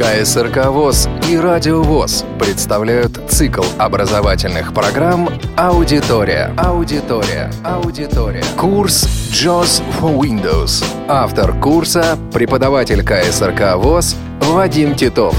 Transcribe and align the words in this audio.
КСРК 0.00 0.68
ВОЗ 0.68 1.10
и 1.28 1.36
Радио 1.36 1.82
ВОЗ 1.82 2.24
представляют 2.38 3.20
цикл 3.28 3.62
образовательных 3.76 4.72
программ 4.72 5.28
«Аудитория». 5.58 6.54
Аудитория. 6.56 7.50
Аудитория. 7.62 8.42
Курс 8.56 9.04
JOS 9.30 9.82
for 10.00 10.18
Windows. 10.18 10.82
Автор 11.06 11.52
курса– 11.60 12.16
преподаватель 12.32 13.04
КСРК 13.04 13.76
ВОЗ 13.76 14.16
Вадим 14.40 14.94
Титов. 14.94 15.36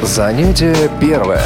Занятие 0.00 0.90
первое. 0.98 1.44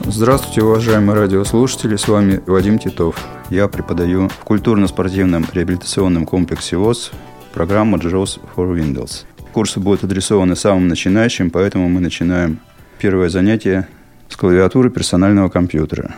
Здравствуйте, 0.00 0.64
уважаемые 0.64 1.18
радиослушатели, 1.18 1.96
с 1.96 2.06
вами 2.06 2.42
Вадим 2.46 2.78
Титов. 2.78 3.16
Я 3.48 3.68
преподаю 3.68 4.28
в 4.28 4.44
культурно-спортивном 4.44 5.46
реабилитационном 5.50 6.26
комплексе 6.26 6.76
ВОЗ 6.76 7.10
программу 7.54 7.96
JOS 7.96 8.38
for 8.54 8.70
Windows– 8.76 9.24
Курсы 9.52 9.80
будут 9.80 10.02
адресованы 10.02 10.56
самым 10.56 10.88
начинающим, 10.88 11.50
поэтому 11.50 11.86
мы 11.86 12.00
начинаем 12.00 12.58
первое 12.98 13.28
занятие 13.28 13.86
с 14.30 14.36
клавиатуры 14.36 14.88
персонального 14.88 15.50
компьютера. 15.50 16.14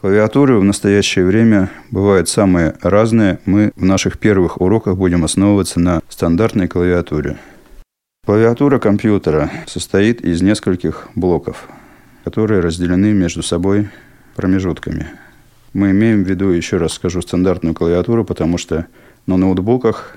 Клавиатуры 0.00 0.58
в 0.58 0.64
настоящее 0.64 1.24
время 1.24 1.70
бывают 1.92 2.28
самые 2.28 2.74
разные. 2.82 3.38
Мы 3.46 3.70
в 3.76 3.84
наших 3.84 4.18
первых 4.18 4.60
уроках 4.60 4.96
будем 4.96 5.24
основываться 5.24 5.78
на 5.78 6.00
стандартной 6.08 6.66
клавиатуре. 6.66 7.36
Клавиатура 8.26 8.80
компьютера 8.80 9.48
состоит 9.68 10.20
из 10.20 10.42
нескольких 10.42 11.08
блоков, 11.14 11.68
которые 12.24 12.60
разделены 12.60 13.12
между 13.12 13.44
собой 13.44 13.90
промежутками. 14.34 15.06
Мы 15.72 15.92
имеем 15.92 16.24
в 16.24 16.28
виду, 16.28 16.48
еще 16.48 16.78
раз 16.78 16.94
скажу, 16.94 17.22
стандартную 17.22 17.76
клавиатуру, 17.76 18.24
потому 18.24 18.58
что 18.58 18.86
на 19.26 19.36
ноутбуках 19.36 20.16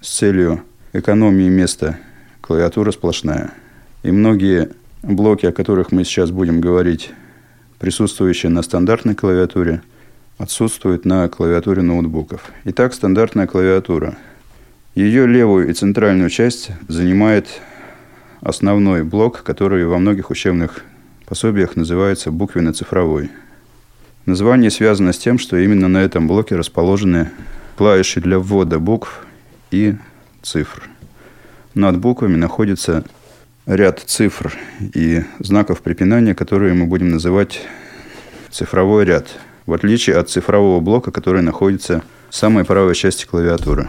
с 0.00 0.16
целью 0.16 0.62
экономии 0.98 1.48
места 1.48 1.98
клавиатура 2.40 2.90
сплошная. 2.90 3.52
И 4.02 4.10
многие 4.10 4.70
блоки, 5.02 5.46
о 5.46 5.52
которых 5.52 5.92
мы 5.92 6.04
сейчас 6.04 6.30
будем 6.30 6.60
говорить, 6.60 7.10
присутствующие 7.78 8.50
на 8.50 8.62
стандартной 8.62 9.14
клавиатуре, 9.14 9.82
отсутствуют 10.38 11.04
на 11.04 11.28
клавиатуре 11.28 11.82
ноутбуков. 11.82 12.42
Итак, 12.64 12.94
стандартная 12.94 13.46
клавиатура. 13.46 14.16
Ее 14.94 15.26
левую 15.26 15.68
и 15.68 15.72
центральную 15.72 16.30
часть 16.30 16.70
занимает 16.88 17.60
основной 18.40 19.02
блок, 19.02 19.42
который 19.42 19.86
во 19.86 19.98
многих 19.98 20.30
учебных 20.30 20.84
пособиях 21.26 21.76
называется 21.76 22.30
буквенно-цифровой. 22.30 23.30
Название 24.24 24.70
связано 24.70 25.12
с 25.12 25.18
тем, 25.18 25.38
что 25.38 25.56
именно 25.56 25.88
на 25.88 25.98
этом 25.98 26.26
блоке 26.26 26.56
расположены 26.56 27.30
клавиши 27.76 28.20
для 28.20 28.38
ввода 28.38 28.78
букв 28.78 29.24
и 29.70 29.94
цифр. 30.46 30.88
Над 31.74 31.98
буквами 31.98 32.36
находится 32.36 33.04
ряд 33.66 34.02
цифр 34.06 34.54
и 34.80 35.24
знаков 35.40 35.82
препинания, 35.82 36.34
которые 36.34 36.72
мы 36.72 36.86
будем 36.86 37.10
называть 37.10 37.62
цифровой 38.50 39.04
ряд, 39.04 39.26
в 39.66 39.72
отличие 39.72 40.16
от 40.16 40.30
цифрового 40.30 40.80
блока, 40.80 41.10
который 41.10 41.42
находится 41.42 42.02
в 42.30 42.36
самой 42.36 42.64
правой 42.64 42.94
части 42.94 43.26
клавиатуры. 43.26 43.88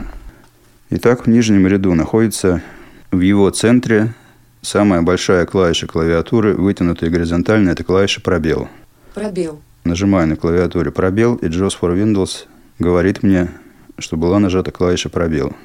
Итак, 0.90 1.26
в 1.26 1.30
нижнем 1.30 1.68
ряду 1.68 1.94
находится 1.94 2.62
в 3.12 3.20
его 3.20 3.50
центре 3.52 4.14
самая 4.62 5.02
большая 5.02 5.46
клавиша 5.46 5.86
клавиатуры, 5.86 6.56
вытянутая 6.56 7.10
горизонтально, 7.10 7.70
это 7.70 7.84
клавиша 7.84 8.22
пробел. 8.22 8.68
Пробел. 9.14 9.62
Нажимаю 9.84 10.28
на 10.28 10.36
клавиатуре 10.36 10.92
пробел, 10.92 11.36
и 11.36 11.48
JOS 11.48 11.78
for 11.80 11.96
Windows 11.96 12.46
говорит 12.80 13.24
мне, 13.24 13.50
что 14.00 14.18
была 14.18 14.40
нажата 14.40 14.72
клавиша 14.72 15.10
пробел. 15.10 15.56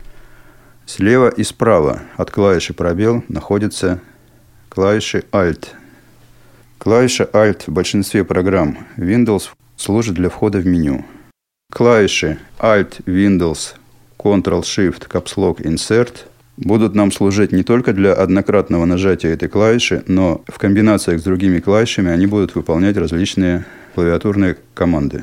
Слева 0.87 1.29
и 1.29 1.45
справа 1.45 2.03
от 2.17 2.31
клавиши 2.31 2.75
пробел 2.75 3.25
находятся 3.29 4.01
клавиши 4.69 5.25
Alt. 5.33 5.69
Клавиша 6.79 7.29
Alt 7.33 7.65
в 7.67 7.73
большинстве 7.73 8.25
программ 8.25 8.79
Windows 8.97 9.51
служит 9.77 10.15
для 10.15 10.29
входа 10.29 10.59
в 10.59 10.67
меню. 10.67 11.05
Клавиши 11.73 12.39
Alt, 12.59 13.05
Windows, 13.07 13.75
Ctrl-Shift, 14.19 15.09
Caps 15.09 15.37
Lock, 15.37 15.63
Insert 15.63 16.27
будут 16.57 16.95
нам 16.95 17.13
служить 17.13 17.53
не 17.53 17.63
только 17.63 17.93
для 17.93 18.13
однократного 18.13 18.85
нажатия 18.85 19.31
этой 19.31 19.49
клавиши, 19.49 20.03
но 20.07 20.43
в 20.49 20.59
комбинациях 20.59 21.21
с 21.21 21.23
другими 21.23 21.61
клавишами 21.61 22.11
они 22.11 22.27
будут 22.27 22.55
выполнять 22.55 22.97
различные 22.97 23.65
клавиатурные 23.95 24.57
команды. 24.75 25.23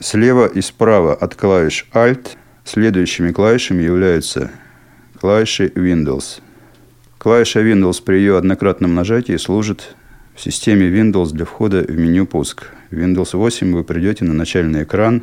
Слева 0.00 0.46
и 0.46 0.60
справа 0.62 1.14
от 1.14 1.34
клавиш 1.34 1.88
Alt 1.92 2.36
Следующими 2.64 3.32
клавишами 3.32 3.82
являются 3.82 4.50
клавиши 5.20 5.66
Windows. 5.74 6.40
Клавиша 7.18 7.60
Windows 7.60 8.02
при 8.02 8.16
ее 8.16 8.36
однократном 8.36 8.94
нажатии 8.94 9.36
служит 9.36 9.94
в 10.34 10.40
системе 10.40 10.88
Windows 10.88 11.32
для 11.32 11.44
входа 11.44 11.82
в 11.82 11.96
меню 11.96 12.26
«Пуск». 12.26 12.64
В 12.90 12.94
Windows 12.94 13.36
8 13.36 13.72
вы 13.72 13.84
придете 13.84 14.24
на 14.24 14.32
начальный 14.32 14.82
экран. 14.82 15.22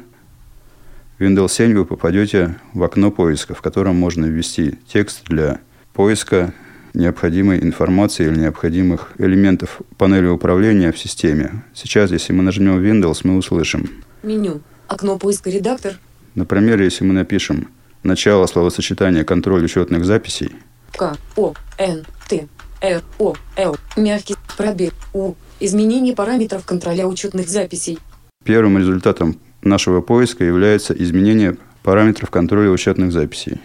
В 1.17 1.23
Windows 1.23 1.49
7 1.49 1.73
вы 1.73 1.85
попадете 1.85 2.55
в 2.73 2.83
окно 2.83 3.11
поиска, 3.11 3.53
в 3.53 3.61
котором 3.61 3.95
можно 3.95 4.25
ввести 4.25 4.79
текст 4.87 5.25
для 5.25 5.59
поиска 5.93 6.53
необходимой 6.93 7.59
информации 7.59 8.27
или 8.27 8.39
необходимых 8.39 9.11
элементов 9.17 9.81
панели 9.97 10.27
управления 10.27 10.91
в 10.91 10.97
системе. 10.97 11.63
Сейчас, 11.73 12.11
если 12.11 12.33
мы 12.33 12.43
нажмем 12.43 12.79
Windows, 12.79 13.21
мы 13.23 13.37
услышим. 13.37 13.89
Меню. 14.23 14.61
Окно 14.87 15.17
поиска 15.17 15.49
редактор. 15.49 15.99
Например, 16.35 16.81
если 16.81 17.03
мы 17.03 17.13
напишем 17.13 17.69
начало 18.03 18.45
словосочетания 18.45 19.23
контроль 19.23 19.63
учетных 19.63 20.05
записей. 20.05 20.51
К, 20.95 21.17
О, 21.35 21.53
Н, 21.77 22.05
Т, 22.27 22.47
Р, 22.81 23.01
О, 23.19 23.35
Л, 23.55 23.77
мягкий, 23.97 24.35
пробел, 24.57 24.91
У, 25.13 25.33
изменение 25.59 26.15
параметров 26.15 26.65
контроля 26.65 27.05
учетных 27.05 27.49
записей. 27.49 27.99
Первым 28.43 28.77
результатом 28.77 29.37
нашего 29.61 30.01
поиска 30.01 30.43
является 30.43 30.93
изменение 30.93 31.57
параметров 31.83 32.29
контроля 32.29 32.69
учетных 32.69 33.11
записей. 33.11 33.59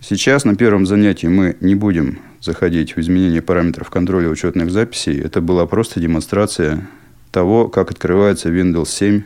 Сейчас 0.00 0.44
на 0.44 0.54
первом 0.54 0.86
занятии 0.86 1.26
мы 1.26 1.56
не 1.60 1.74
будем 1.74 2.20
заходить 2.40 2.94
в 2.94 3.00
изменение 3.00 3.42
параметров 3.42 3.90
контроля 3.90 4.28
учетных 4.28 4.70
записей. 4.70 5.18
Это 5.20 5.40
была 5.40 5.66
просто 5.66 6.00
демонстрация 6.00 6.86
того, 7.32 7.68
как 7.68 7.90
открывается 7.90 8.50
Windows 8.50 8.88
7 8.88 9.22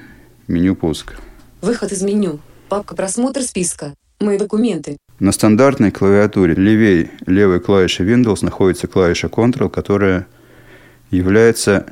меню 0.49 0.75
пуск. 0.75 1.15
Выход 1.61 1.93
из 1.93 2.03
меню. 2.03 2.41
Папка 2.71 2.95
«Просмотр 2.95 3.43
списка». 3.43 3.95
Мои 4.21 4.39
документы. 4.39 4.97
На 5.19 5.33
стандартной 5.33 5.91
клавиатуре 5.91 6.55
левей 6.55 7.11
левой 7.27 7.59
клавиши 7.59 8.05
Windows 8.05 8.45
находится 8.45 8.87
клавиша 8.87 9.27
Ctrl, 9.27 9.69
которая 9.69 10.29
является 11.11 11.87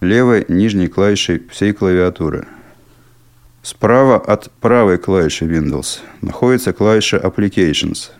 левой 0.00 0.44
нижней 0.48 0.88
клавишей 0.88 1.46
всей 1.48 1.72
клавиатуры. 1.72 2.48
Справа 3.62 4.16
от 4.16 4.50
правой 4.50 4.98
клавиши 4.98 5.44
Windows 5.44 6.00
находится 6.22 6.72
клавиша 6.72 7.18
Applications, 7.18 8.10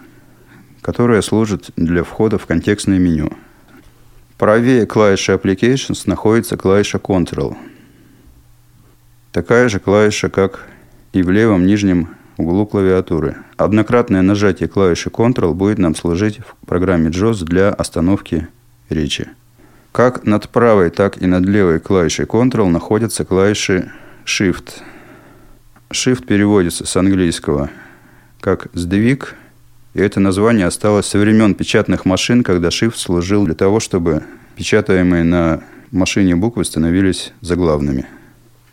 которая 0.83 1.23
служит 1.23 1.71
для 1.75 2.05
входа 2.05 2.39
в 2.39 2.47
контекстное 2.47 3.01
меню. 3.01 3.33
Правее 4.39 4.87
клавиши 4.87 5.33
Applications 5.33 6.03
находится 6.07 6.57
клавиша 6.57 6.99
Ctrl. 6.99 7.57
Такая 9.33 9.69
же 9.69 9.81
клавиша, 9.81 10.29
как 10.29 10.69
и 11.13 11.23
в 11.23 11.31
левом 11.31 11.67
нижнем 11.67 12.09
углу 12.37 12.67
клавиатуры. 12.67 13.37
Однократное 13.57 14.23
нажатие 14.23 14.69
клавиши 14.69 15.09
Ctrl 15.09 15.55
будет 15.55 15.79
нам 15.79 15.95
служить 15.95 16.39
в 16.39 16.67
программе 16.67 17.11
JAWS 17.11 17.45
для 17.45 17.71
остановки 17.71 18.49
речи. 18.89 19.29
Как 19.93 20.25
над 20.25 20.49
правой, 20.51 20.91
так 20.91 21.21
и 21.23 21.27
над 21.27 21.45
левой 21.47 21.81
клавишей 21.81 22.27
Ctrl 22.27 22.69
находятся 22.69 23.25
клавиши 23.25 23.91
Shift. 24.25 24.83
Shift 25.91 26.27
переводится 26.27 26.87
с 26.87 26.97
английского 26.97 27.71
как 28.41 28.69
«сдвиг», 28.75 29.35
и 29.95 30.01
это 30.01 30.21
название 30.21 30.67
осталось 30.67 31.07
со 31.07 31.19
времен 31.19 31.55
печатных 31.55 32.05
машин, 32.05 32.43
когда 32.43 32.69
Shift 32.69 32.97
служил 32.97 33.47
для 33.47 33.55
того, 33.55 33.81
чтобы 33.81 34.25
печатаемые 34.55 35.25
на 35.25 35.63
машине 35.91 36.37
буквы 36.37 36.65
становились 36.65 37.33
заглавными– 37.41 38.07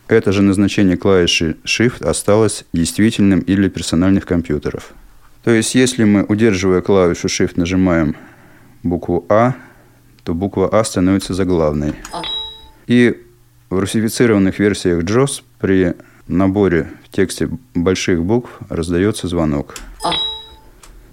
это 0.08 0.32
же 0.32 0.42
назначение 0.42 0.96
клавиши 0.96 1.56
Shift 1.64 2.04
осталось 2.04 2.64
действительным 2.72 3.40
и 3.40 3.54
для 3.54 3.70
персональных 3.70 4.26
компьютеров. 4.26 4.92
То 5.42 5.50
есть, 5.50 5.74
если 5.74 6.04
мы, 6.04 6.24
удерживая 6.24 6.80
клавишу 6.80 7.28
Shift, 7.28 7.52
нажимаем 7.56 8.16
букву 8.82 9.24
А, 9.28 9.54
то 10.22 10.34
буква 10.34 10.68
А 10.72 10.84
становится 10.84 11.34
заглавной. 11.34 11.94
А. 12.12 12.22
И 12.86 13.22
в 13.70 13.78
русифицированных 13.78 14.58
версиях 14.58 15.02
JOS 15.04 15.42
при 15.58 15.94
наборе 16.28 16.90
в 17.04 17.14
тексте 17.14 17.50
больших 17.74 18.22
букв 18.22 18.50
раздается 18.68 19.28
звонок. 19.28 19.74
А. 20.04 20.12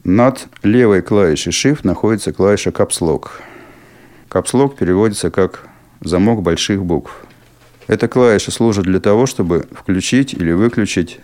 Над 0.04 0.48
левой 0.64 1.02
клавишей 1.02 1.52
Shift 1.52 1.82
находится 1.84 2.34
клавиша 2.34 2.72
Caps 2.72 3.00
Lock. 3.02 3.30
Caps 4.30 4.54
Lock 4.54 4.78
переводится 4.78 5.30
как 5.30 5.68
замок 6.02 6.42
больших 6.42 6.84
букв. 6.84 7.26
Эта 7.92 8.08
клавиша 8.08 8.52
служит 8.52 8.86
для 8.86 9.02
того, 9.02 9.26
чтобы 9.26 9.66
включить 9.74 10.34
или 10.34 10.54
выключить 10.54 11.20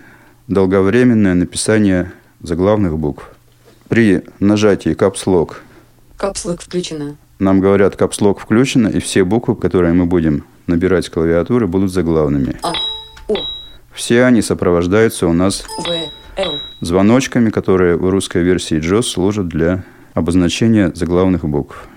долговременное 0.50 1.34
написание 1.34 2.12
заглавных 2.42 3.00
букв. 3.00 3.30
При 3.88 4.24
нажатии 4.42 4.92
Lock 4.92 5.54
Капслок 6.18 6.62
включена. 6.62 7.16
Нам 7.40 7.62
говорят, 7.62 7.96
капслок 7.96 8.42
включено, 8.42 8.90
и 8.90 9.00
все 9.00 9.24
буквы, 9.24 9.56
которые 9.56 9.94
мы 9.94 10.08
будем 10.08 10.44
набирать 10.68 11.06
с 11.06 11.10
клавиатуры, 11.10 11.68
будут 11.68 11.90
заглавными. 11.94 12.58
А. 12.64 12.74
О. 13.30 13.36
Все 13.94 14.26
они 14.26 14.42
сопровождаются 14.42 15.26
у 15.28 15.32
нас 15.32 15.64
В. 15.78 15.88
Л. 16.36 16.60
звоночками, 16.82 17.50
которые 17.50 17.96
в 17.96 18.10
русской 18.10 18.44
версии 18.44 18.78
JOS 18.78 19.04
служат 19.04 19.48
для 19.48 19.86
обозначения 20.14 20.92
заглавных 20.94 21.46
букв. 21.46 21.88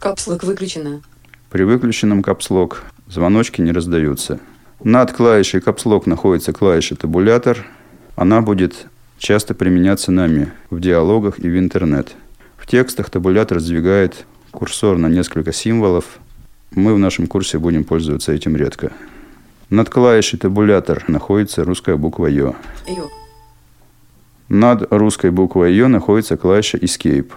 Капслок 0.00 0.44
выключена. 0.44 1.00
При 1.48 1.62
выключенном 1.62 2.22
капслок 2.22 2.84
звоночки 3.08 3.60
не 3.60 3.72
раздаются. 3.72 4.40
Над 4.84 5.12
клавишей 5.12 5.60
капслок 5.60 6.06
находится 6.06 6.52
клавиша 6.52 6.94
табулятор. 6.94 7.66
Она 8.14 8.42
будет 8.42 8.86
часто 9.18 9.54
применяться 9.54 10.12
нами 10.12 10.52
в 10.70 10.80
диалогах 10.80 11.38
и 11.40 11.48
в 11.48 11.58
интернет. 11.58 12.14
В 12.56 12.66
текстах 12.66 13.10
табулятор 13.10 13.60
сдвигает 13.60 14.26
курсор 14.50 14.98
на 14.98 15.08
несколько 15.08 15.52
символов. 15.52 16.18
Мы 16.70 16.94
в 16.94 16.98
нашем 16.98 17.26
курсе 17.26 17.58
будем 17.58 17.84
пользоваться 17.84 18.32
этим 18.32 18.56
редко. 18.56 18.92
Над 19.70 19.90
клавишей 19.90 20.38
табулятор 20.38 21.04
находится 21.08 21.64
русская 21.64 21.96
буква 21.96 22.26
«Ё». 22.26 22.54
Над 24.48 24.90
русской 24.92 25.30
буквой 25.30 25.74
«Ё» 25.74 25.88
находится 25.88 26.36
клавиша 26.36 26.78
Escape. 26.78 27.30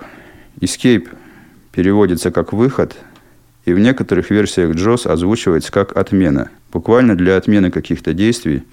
Escape 0.60 1.10
переводится 1.72 2.32
как 2.32 2.54
«выход», 2.54 2.96
и 3.66 3.74
в 3.74 3.80
некоторых 3.80 4.32
версиях 4.32 4.76
JOS 4.76 5.08
озвучивается 5.08 5.72
как 5.72 5.96
«отмена». 5.96 6.50
Буквально 6.72 7.16
для 7.16 7.38
отмены 7.38 7.70
каких-то 7.70 8.14
действий 8.14 8.64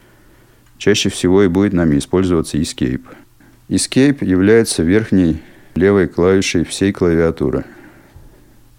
чаще 0.79 1.11
всего 1.11 1.43
и 1.43 1.49
будет 1.49 1.73
нами 1.73 1.99
использоваться 1.99 2.57
Escape. 2.59 3.05
Escape 3.69 4.25
является 4.25 4.83
верхней 4.83 5.43
левой 5.75 6.09
клавишей 6.09 6.65
всей 6.65 6.93
клавиатуры. 6.93 7.65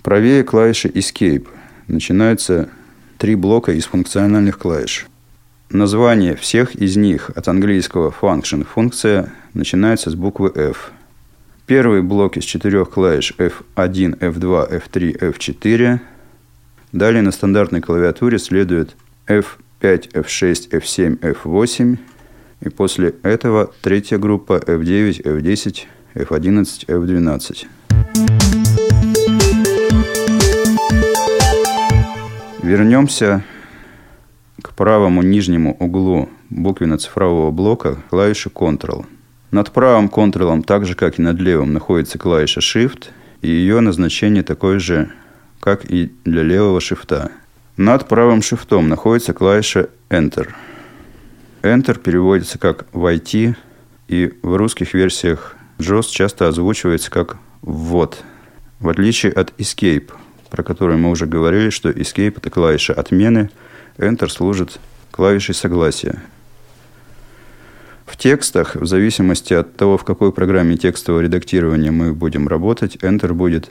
Правее 0.02 0.44
клавиши 0.44 0.88
Escape 0.88 1.48
начинаются 1.88 2.70
три 3.18 3.36
блока 3.36 3.74
из 3.74 3.86
функциональных 3.86 4.58
клавиш. 4.58 5.08
Название 5.70 6.36
всех 6.36 6.74
из 6.76 6.98
них 6.98 7.30
от 7.36 7.48
английского 7.48 8.10
function– 8.10 8.66
функция 8.74 9.32
начинается 9.54 10.10
с 10.10 10.16
буквы 10.16 10.52
F. 10.56 10.92
Первый 11.70 12.02
блок 12.02 12.36
из 12.36 12.46
четырех 12.46 12.90
клавиш 12.90 13.36
F1, 13.38 14.18
F2, 14.18 14.82
F3, 14.82 15.20
F4. 15.20 16.00
Далее 16.94 17.22
на 17.22 17.32
стандартной 17.32 17.80
клавиатуре 17.80 18.40
следует 18.40 18.96
F5, 19.28 20.14
F6, 20.14 20.72
F7, 20.72 21.20
F8. 21.20 22.00
И 22.62 22.70
после 22.70 23.14
этого 23.22 23.72
третья 23.84 24.18
группа 24.18 24.54
F9, 24.54 25.22
F10, 25.22 25.86
F11, 26.16 26.88
F12. 26.88 27.68
Вернемся 32.64 33.44
к 34.64 34.74
правому 34.74 35.22
нижнему 35.22 35.78
углу 35.80 36.30
буквенно-цифрового 36.50 37.52
блока 37.52 38.00
клавиши 38.10 38.50
Ctrl. 38.50 39.06
Над 39.52 39.72
правым 39.72 40.08
Ctrl, 40.08 40.64
так 40.64 40.86
же 40.86 40.94
как 40.94 41.18
и 41.18 41.22
над 41.24 41.40
левым, 41.40 41.74
находится 41.74 42.20
клавиша 42.20 42.60
Shift, 42.60 43.06
и 43.42 43.50
ее 43.50 43.80
назначение 43.80 44.44
такое 44.44 44.80
же, 44.80 45.12
как 45.60 45.90
и 45.90 46.12
для 46.24 46.44
левого 46.44 46.80
шифта. 46.80 47.32
Над 47.76 48.08
правым 48.08 48.44
шифтом 48.44 48.90
находится 48.90 49.34
клавиша 49.34 49.90
Enter. 50.10 50.50
Enter 51.64 52.00
переводится 52.00 52.60
как 52.60 52.86
«войти», 52.94 53.56
и 54.08 54.34
в 54.44 54.56
русских 54.56 54.94
версиях 54.94 55.56
JOS 55.80 56.10
часто 56.10 56.48
озвучивается 56.48 57.10
как 57.10 57.38
«ввод», 57.62 58.24
в 58.80 58.88
отличие 58.88 59.32
от 59.32 59.54
Escape, 59.58 60.12
про 60.50 60.64
который 60.64 60.98
мы 60.98 61.10
уже 61.10 61.26
говорили, 61.26 61.70
что 61.70 61.90
Escape– 61.90 62.36
это 62.38 62.50
клавиша 62.50 62.94
отмены, 62.94 63.50
Enter 63.98 64.30
служит 64.30 64.80
клавишей 65.12 65.56
согласия. 65.56 66.22
В 68.10 68.18
текстах, 68.18 68.76
в 68.76 68.88
зависимости 68.88 69.54
от 69.54 69.78
того, 69.78 69.96
в 69.96 70.04
какой 70.04 70.34
программе 70.34 70.76
текстового 70.76 71.22
редактирования 71.22 71.92
мы 71.92 72.12
будем 72.12 72.48
работать, 72.48 72.96
Enter 72.96 73.34
будет 73.34 73.70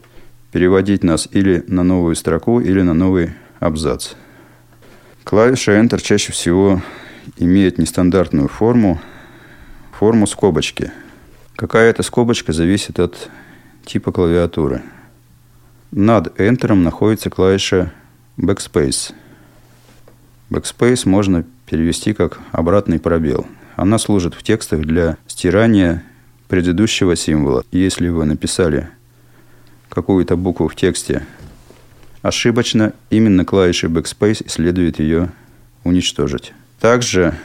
переводить 0.53 1.03
нас 1.03 1.29
или 1.33 1.65
на 1.67 1.83
новую 1.83 2.15
строку, 2.15 2.61
или 2.61 2.81
на 2.83 2.95
новый 2.95 3.33
абзац. 3.59 4.13
Клавиша 5.25 5.73
Enter 5.73 6.01
чаще 6.01 6.33
всего 6.33 6.81
имеет 7.37 7.79
нестандартную 7.79 8.47
форму, 8.47 9.01
форму 9.99 10.29
скобочки. 10.29 10.93
Какая 11.57 11.91
это 11.91 12.05
скобочка 12.05 12.53
зависит 12.53 13.01
от 13.01 13.29
типа 13.85 14.13
клавиатуры. 14.13 14.83
Над 15.91 16.39
Enter 16.39 16.75
находится 16.75 17.29
клавиша 17.29 17.93
Backspace. 18.37 19.13
Backspace 20.49 21.09
можно 21.09 21.45
перевести 21.67 22.15
как 22.15 22.39
обратный 22.53 23.01
пробел. 23.01 23.45
Она 23.79 23.99
служит 23.99 24.35
в 24.35 24.43
текстах 24.43 24.81
для 24.81 25.19
стирания 25.29 26.03
предыдущего 26.49 27.15
символа. 27.15 27.63
Если 27.71 28.09
вы 28.09 28.25
написали 28.25 28.89
какую-то 29.89 30.37
букву 30.37 30.67
в 30.67 30.75
тексте 30.75 31.25
ошибочно, 32.21 32.93
именно 33.11 33.45
клавишей 33.45 33.89
Backspace 33.89 34.49
следует 34.49 34.99
ее 34.99 35.31
уничтожить. 35.85 36.55
Также 36.81 37.37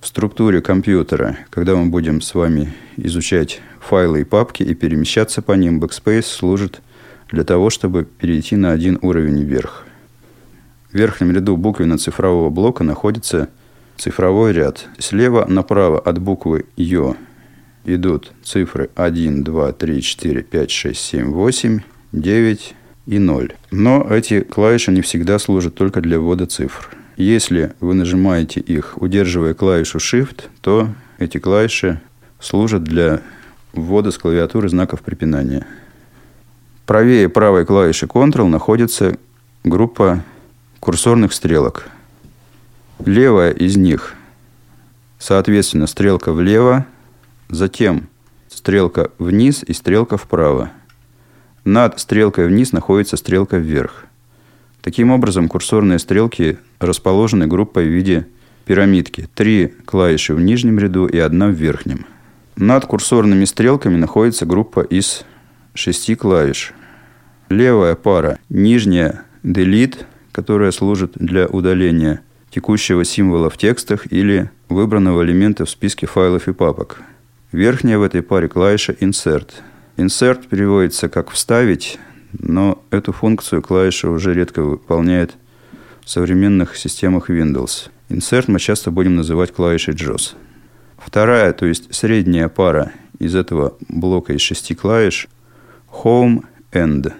в 0.00 0.06
структуре 0.06 0.62
компьютера, 0.62 1.38
когда 1.50 1.74
мы 1.74 1.86
будем 1.86 2.20
с 2.20 2.34
вами 2.34 2.72
изучать 2.96 3.60
файлы 3.80 4.20
и 4.20 4.24
папки 4.24 4.62
и 4.62 4.74
перемещаться 4.74 5.42
по 5.42 5.54
ним, 5.54 5.82
Backspace 5.82 6.22
служит 6.22 6.82
для 7.32 7.42
того, 7.42 7.68
чтобы 7.68 8.04
перейти 8.04 8.54
на 8.54 8.70
один 8.70 9.00
уровень 9.02 9.42
вверх. 9.42 9.84
В 10.92 10.94
верхнем 10.94 11.32
ряду 11.32 11.56
буквенно-цифрового 11.56 12.48
блока 12.48 12.84
находится 12.84 13.48
цифровой 14.00 14.52
ряд. 14.52 14.88
Слева 14.98 15.44
направо 15.46 15.98
от 15.98 16.18
буквы 16.18 16.64
«Ё» 16.76 17.16
идут 17.84 18.32
цифры 18.42 18.90
1, 18.94 19.44
2, 19.44 19.72
3, 19.72 20.02
4, 20.02 20.42
5, 20.42 20.70
6, 20.70 21.00
7, 21.00 21.30
8, 21.32 21.80
9 22.12 22.74
и 23.06 23.18
0. 23.18 23.52
Но 23.70 24.06
эти 24.10 24.40
клавиши 24.40 24.90
не 24.92 25.02
всегда 25.02 25.38
служат 25.38 25.74
только 25.74 26.00
для 26.00 26.18
ввода 26.18 26.46
цифр. 26.46 26.96
Если 27.16 27.74
вы 27.80 27.94
нажимаете 27.94 28.60
их, 28.60 28.94
удерживая 28.96 29.52
клавишу 29.52 29.98
Shift, 29.98 30.44
то 30.62 30.88
эти 31.18 31.38
клавиши 31.38 32.00
служат 32.38 32.84
для 32.84 33.20
ввода 33.74 34.10
с 34.10 34.18
клавиатуры 34.18 34.68
знаков 34.68 35.02
препинания. 35.02 35.66
Правее 36.86 37.28
правой 37.28 37.66
клавиши 37.66 38.06
Ctrl 38.06 38.48
находится 38.48 39.16
группа 39.62 40.24
курсорных 40.80 41.32
стрелок. 41.34 41.90
Левая 43.06 43.52
из 43.52 43.76
них, 43.76 44.14
соответственно, 45.18 45.86
стрелка 45.86 46.32
влево, 46.32 46.86
затем 47.48 48.08
стрелка 48.48 49.10
вниз 49.18 49.64
и 49.66 49.72
стрелка 49.72 50.18
вправо. 50.18 50.70
Над 51.64 51.98
стрелкой 51.98 52.46
вниз 52.46 52.72
находится 52.72 53.16
стрелка 53.16 53.56
вверх. 53.56 54.04
Таким 54.82 55.10
образом, 55.10 55.48
курсорные 55.48 55.98
стрелки 55.98 56.58
расположены 56.78 57.46
группой 57.46 57.86
в 57.86 57.88
виде 57.90 58.26
пирамидки. 58.66 59.28
Три 59.34 59.68
клавиши 59.86 60.34
в 60.34 60.40
нижнем 60.40 60.78
ряду 60.78 61.06
и 61.06 61.18
одна 61.18 61.48
в 61.48 61.52
верхнем. 61.52 62.06
Над 62.56 62.84
курсорными 62.84 63.46
стрелками 63.46 63.96
находится 63.96 64.44
группа 64.44 64.80
из 64.80 65.24
шести 65.72 66.14
клавиш. 66.14 66.74
Левая 67.48 67.94
пара– 67.94 68.38
нижняя 68.50 69.22
Delete, 69.42 70.04
которая 70.32 70.70
служит 70.70 71.12
для 71.14 71.46
удаления 71.46 72.20
текущего 72.50 73.04
символа 73.04 73.50
в 73.50 73.56
текстах 73.56 74.10
или 74.12 74.50
выбранного 74.68 75.22
элемента 75.24 75.64
в 75.64 75.70
списке 75.70 76.06
файлов 76.06 76.48
и 76.48 76.52
папок. 76.52 77.00
Верхняя 77.52 77.98
в 77.98 78.02
этой 78.02 78.22
паре 78.22 78.48
клавиша 78.48 78.92
Insert. 78.92 79.50
Insert 79.96 80.48
переводится 80.48 81.08
как 81.08 81.30
«вставить», 81.30 81.98
но 82.32 82.82
эту 82.90 83.12
функцию 83.12 83.62
клавиша 83.62 84.08
уже 84.08 84.34
редко 84.34 84.62
выполняет 84.62 85.34
в 86.04 86.10
современных 86.10 86.76
системах 86.76 87.28
Windows. 87.28 87.90
Insert 88.08 88.44
мы 88.48 88.58
часто 88.58 88.90
будем 88.90 89.16
называть 89.16 89.52
клавишей 89.52 89.94
JOS. 89.94 90.34
Вторая, 90.96 91.52
то 91.52 91.66
есть 91.66 91.94
средняя 91.94 92.48
пара 92.48 92.92
из 93.18 93.34
этого 93.34 93.76
блока 93.88 94.32
из 94.32 94.40
шести 94.40 94.74
клавиш– 94.74 95.28
Home 95.90 96.44
End. 96.72 97.12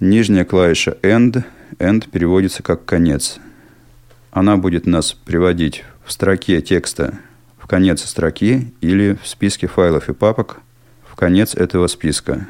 Нижняя 0.00 0.44
клавиша 0.44 0.96
End. 1.02 1.44
End 1.78 2.08
переводится 2.10 2.62
как 2.62 2.84
«конец». 2.84 3.38
Она 4.30 4.56
будет 4.56 4.86
нас 4.86 5.12
приводить 5.12 5.84
в 6.04 6.12
строке 6.12 6.60
текста 6.60 7.18
в 7.58 7.66
конец 7.66 8.04
строки 8.04 8.72
или 8.80 9.18
в 9.22 9.26
списке 9.26 9.66
файлов 9.66 10.08
и 10.08 10.12
папок 10.12 10.60
в 11.04 11.16
конец 11.16 11.54
этого 11.54 11.86
списка. 11.86 12.46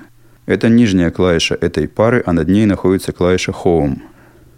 Это 0.46 0.68
нижняя 0.68 1.10
клавиша 1.10 1.54
этой 1.54 1.88
пары, 1.88 2.22
а 2.26 2.32
над 2.32 2.48
ней 2.48 2.66
находится 2.66 3.12
клавиша 3.12 3.52
Home. 3.52 4.00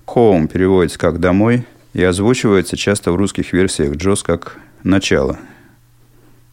Home 0.06 0.48
переводится 0.48 0.98
как 0.98 1.20
«домой» 1.20 1.66
и 1.92 2.02
озвучивается 2.02 2.76
часто 2.76 3.12
в 3.12 3.16
русских 3.16 3.52
версиях 3.52 3.92
JOS 3.94 4.22
как 4.24 4.58
«начало». 4.82 5.38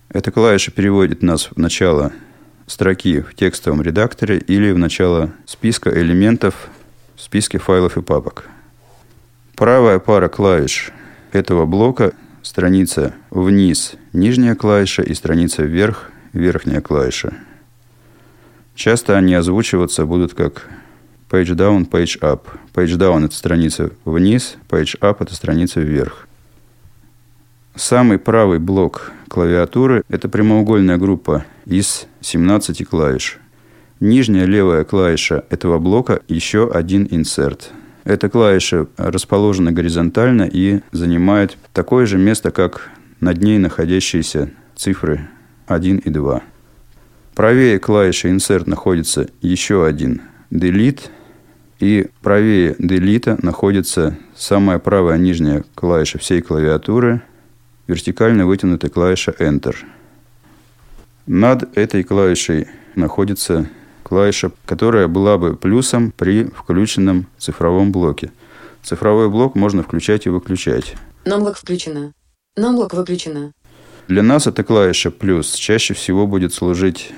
Эта 0.09 0.31
клавиша 0.31 0.71
переводит 0.71 1.21
нас 1.21 1.49
в 1.51 1.57
начало 1.57 2.11
строки 2.65 3.21
в 3.21 3.35
текстовом 3.35 3.81
редакторе 3.81 4.39
или 4.39 4.71
в 4.71 4.77
начало 4.77 5.31
списка 5.45 5.89
элементов 5.89 6.69
в 7.19 7.21
списке 7.21 7.57
файлов 7.57 7.97
и 7.97 8.01
папок. 8.01 8.45
Правая 9.57 9.99
пара 9.99 10.29
клавиш 10.29 10.91
этого 11.33 11.65
блока– 11.65 12.13
страница 12.41 13.13
вниз– 13.29 13.95
нижняя 14.13 14.55
клавиша 14.55 15.01
и 15.01 15.13
страница 15.13 15.63
вверх– 15.63 16.11
верхняя 16.33 16.79
клавиша. 16.79 17.33
Часто 18.73 19.17
они 19.17 19.33
озвучиваться 19.33 20.05
будут 20.05 20.33
как 20.33 20.69
page 21.29 21.55
down, 21.55 21.89
page 21.89 22.17
up. 22.21 22.43
Page 22.73 22.95
down– 22.97 23.25
это 23.25 23.35
страница 23.35 23.91
вниз, 24.05 24.55
page 24.69 24.97
up– 25.01 25.17
это 25.19 25.35
страница 25.35 25.81
вверх. 25.81 26.25
Самый 27.75 28.17
правый 28.17 28.59
блок 28.59 29.11
клавиатуры– 29.27 30.03
это 30.07 30.29
прямоугольная 30.29 30.97
группа 30.97 31.45
из 31.65 32.07
17 32.21 32.87
клавиш. 32.87 33.39
Нижняя 33.99 34.45
левая 34.45 34.83
клавиша 34.83 35.45
этого 35.49 35.77
блока– 35.79 36.21
еще 36.27 36.71
один 36.71 37.07
инсерт– 37.09 37.71
эта 38.09 38.27
клавиша 38.27 38.87
расположена 38.97 39.71
горизонтально 39.71 40.49
и 40.51 40.79
занимает 40.91 41.57
такое 41.73 42.07
же 42.07 42.17
место, 42.17 42.49
как 42.49 42.89
над 43.19 43.43
ней 43.43 43.59
находящиеся 43.59 44.49
цифры 44.75 45.29
1 45.67 45.97
и 45.97 46.09
2. 46.09 46.41
Правее 47.35 47.77
клавиши 47.77 48.29
Insert 48.29 48.67
находится 48.67 49.29
еще 49.41 49.85
один 49.85 50.23
Delete, 50.49 51.09
и 51.79 52.07
правее 52.21 52.75
Delete 52.79 53.37
находится 53.45 54.17
самая 54.35 54.79
правая 54.79 55.19
нижняя 55.19 55.63
клавиша 55.75 56.17
всей 56.17 56.41
клавиатуры, 56.41 57.21
вертикально 57.85 58.47
вытянутая 58.47 58.89
клавиша 58.89 59.35
Enter. 59.37 59.75
Над 61.27 61.77
этой 61.77 62.03
клавишей 62.03 62.67
находится 62.95 63.69
клавиша, 64.09 64.51
которая 64.65 65.07
была 65.07 65.37
бы 65.37 65.55
плюсом 65.55 66.11
при 66.11 66.45
включенном 66.45 67.27
цифровом 67.37 67.91
блоке. 67.91 68.31
Цифровой 68.83 69.29
блок 69.29 69.55
можно 69.55 69.83
включать 69.83 70.25
и 70.25 70.29
выключать. 70.29 70.95
Намблок 71.25 71.57
включено. 71.57 72.11
Намблок 72.57 72.93
выключено. 72.93 73.51
Для 74.07 74.23
нас 74.23 74.47
эта 74.47 74.63
клавиша 74.63 75.11
плюс 75.11 75.53
чаще 75.53 75.93
всего 75.93 76.25
будет 76.25 76.53
служить 76.53 77.13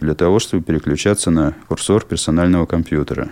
для 0.00 0.14
того, 0.14 0.38
чтобы 0.38 0.62
переключаться 0.62 1.30
на 1.30 1.54
курсор 1.68 2.04
персонального 2.04 2.66
компьютера. 2.66 3.30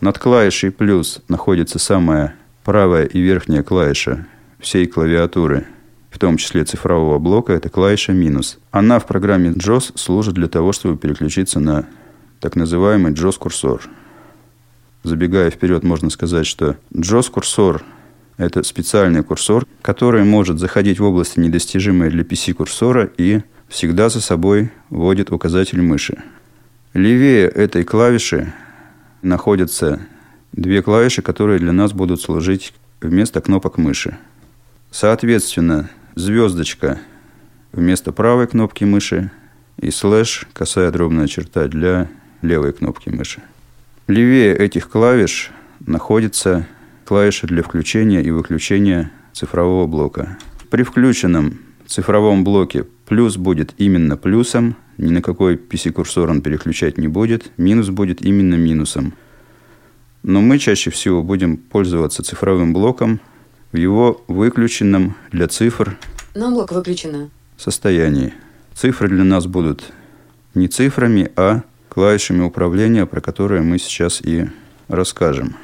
Над 0.00 0.18
клавишей 0.18 0.70
плюс 0.70 1.22
находится 1.28 1.78
самая 1.78 2.34
правая 2.64 3.06
и 3.06 3.20
верхняя 3.20 3.62
клавиша 3.62 4.26
всей 4.58 4.86
клавиатуры, 4.86 5.66
в 6.14 6.18
том 6.20 6.36
числе 6.36 6.64
цифрового 6.64 7.18
блока, 7.18 7.52
это 7.52 7.68
клавиша 7.68 8.12
минус. 8.12 8.58
Она 8.70 9.00
в 9.00 9.06
программе 9.06 9.50
JOS 9.50 9.98
служит 9.98 10.34
для 10.34 10.46
того, 10.46 10.72
чтобы 10.72 10.96
переключиться 10.96 11.58
на 11.58 11.86
так 12.38 12.54
называемый 12.54 13.12
JOS-курсор. 13.12 13.82
Забегая 15.02 15.50
вперед, 15.50 15.82
можно 15.82 16.10
сказать, 16.10 16.46
что 16.46 16.76
JOS-курсор– 16.92 17.82
это 18.36 18.62
специальный 18.62 19.24
курсор, 19.24 19.66
который 19.82 20.22
может 20.22 20.60
заходить 20.60 21.00
в 21.00 21.04
области, 21.04 21.40
недостижимые 21.40 22.12
для 22.12 22.22
PC-курсора, 22.22 23.10
и 23.18 23.40
всегда 23.66 24.08
за 24.08 24.20
собой 24.20 24.70
вводит 24.90 25.32
указатель 25.32 25.82
мыши. 25.82 26.22
Левее 26.92 27.48
этой 27.48 27.82
клавиши 27.82 28.54
находятся 29.20 29.98
две 30.52 30.80
клавиши, 30.80 31.22
которые 31.22 31.58
для 31.58 31.72
нас 31.72 31.92
будут 31.92 32.20
служить 32.20 32.72
вместо 33.00 33.40
кнопок 33.40 33.78
мыши. 33.78 34.16
Соответственно, 34.92 35.90
звездочка 36.14 37.00
вместо 37.72 38.12
правой 38.12 38.46
кнопки 38.46 38.84
мыши 38.84 39.30
и 39.78 39.90
слэш, 39.90 40.46
косая 40.52 40.90
дробная 40.90 41.26
черта 41.26 41.66
для 41.66 42.08
левой 42.42 42.72
кнопки 42.72 43.08
мыши. 43.08 43.42
Левее 44.06 44.56
этих 44.56 44.88
клавиш 44.88 45.50
находится 45.80 46.66
клавиша 47.04 47.46
для 47.46 47.62
включения 47.62 48.22
и 48.22 48.30
выключения 48.30 49.10
цифрового 49.32 49.86
блока. 49.86 50.38
При 50.70 50.82
включенном 50.82 51.58
цифровом 51.86 52.44
блоке 52.44 52.86
плюс 53.06 53.36
будет 53.36 53.74
именно 53.78 54.16
плюсом, 54.16 54.76
ни 54.98 55.10
на 55.10 55.20
какой 55.20 55.56
PC-курсор 55.56 56.30
он 56.30 56.40
переключать 56.40 56.98
не 56.98 57.08
будет, 57.08 57.50
минус 57.56 57.88
будет 57.88 58.22
именно 58.22 58.54
минусом. 58.54 59.14
Но 60.22 60.40
мы 60.40 60.58
чаще 60.58 60.90
всего 60.90 61.22
будем 61.22 61.56
пользоваться 61.56 62.22
цифровым 62.22 62.72
блоком 62.72 63.20
в 63.74 63.76
его 63.76 64.22
выключенном 64.28 65.16
для 65.32 65.48
цифр 65.48 65.98
Нам 66.36 66.54
блок 66.54 66.70
выключено. 66.70 67.28
состоянии. 67.56 68.32
Цифры 68.72 69.08
для 69.08 69.24
нас 69.24 69.46
будут 69.46 69.82
не 70.54 70.68
цифрами, 70.68 71.32
а 71.34 71.62
клавишами 71.88 72.44
управления, 72.44 73.04
про 73.04 73.20
которые 73.20 73.62
мы 73.62 73.80
сейчас 73.80 74.20
и 74.22 74.46
расскажем. 74.86 75.56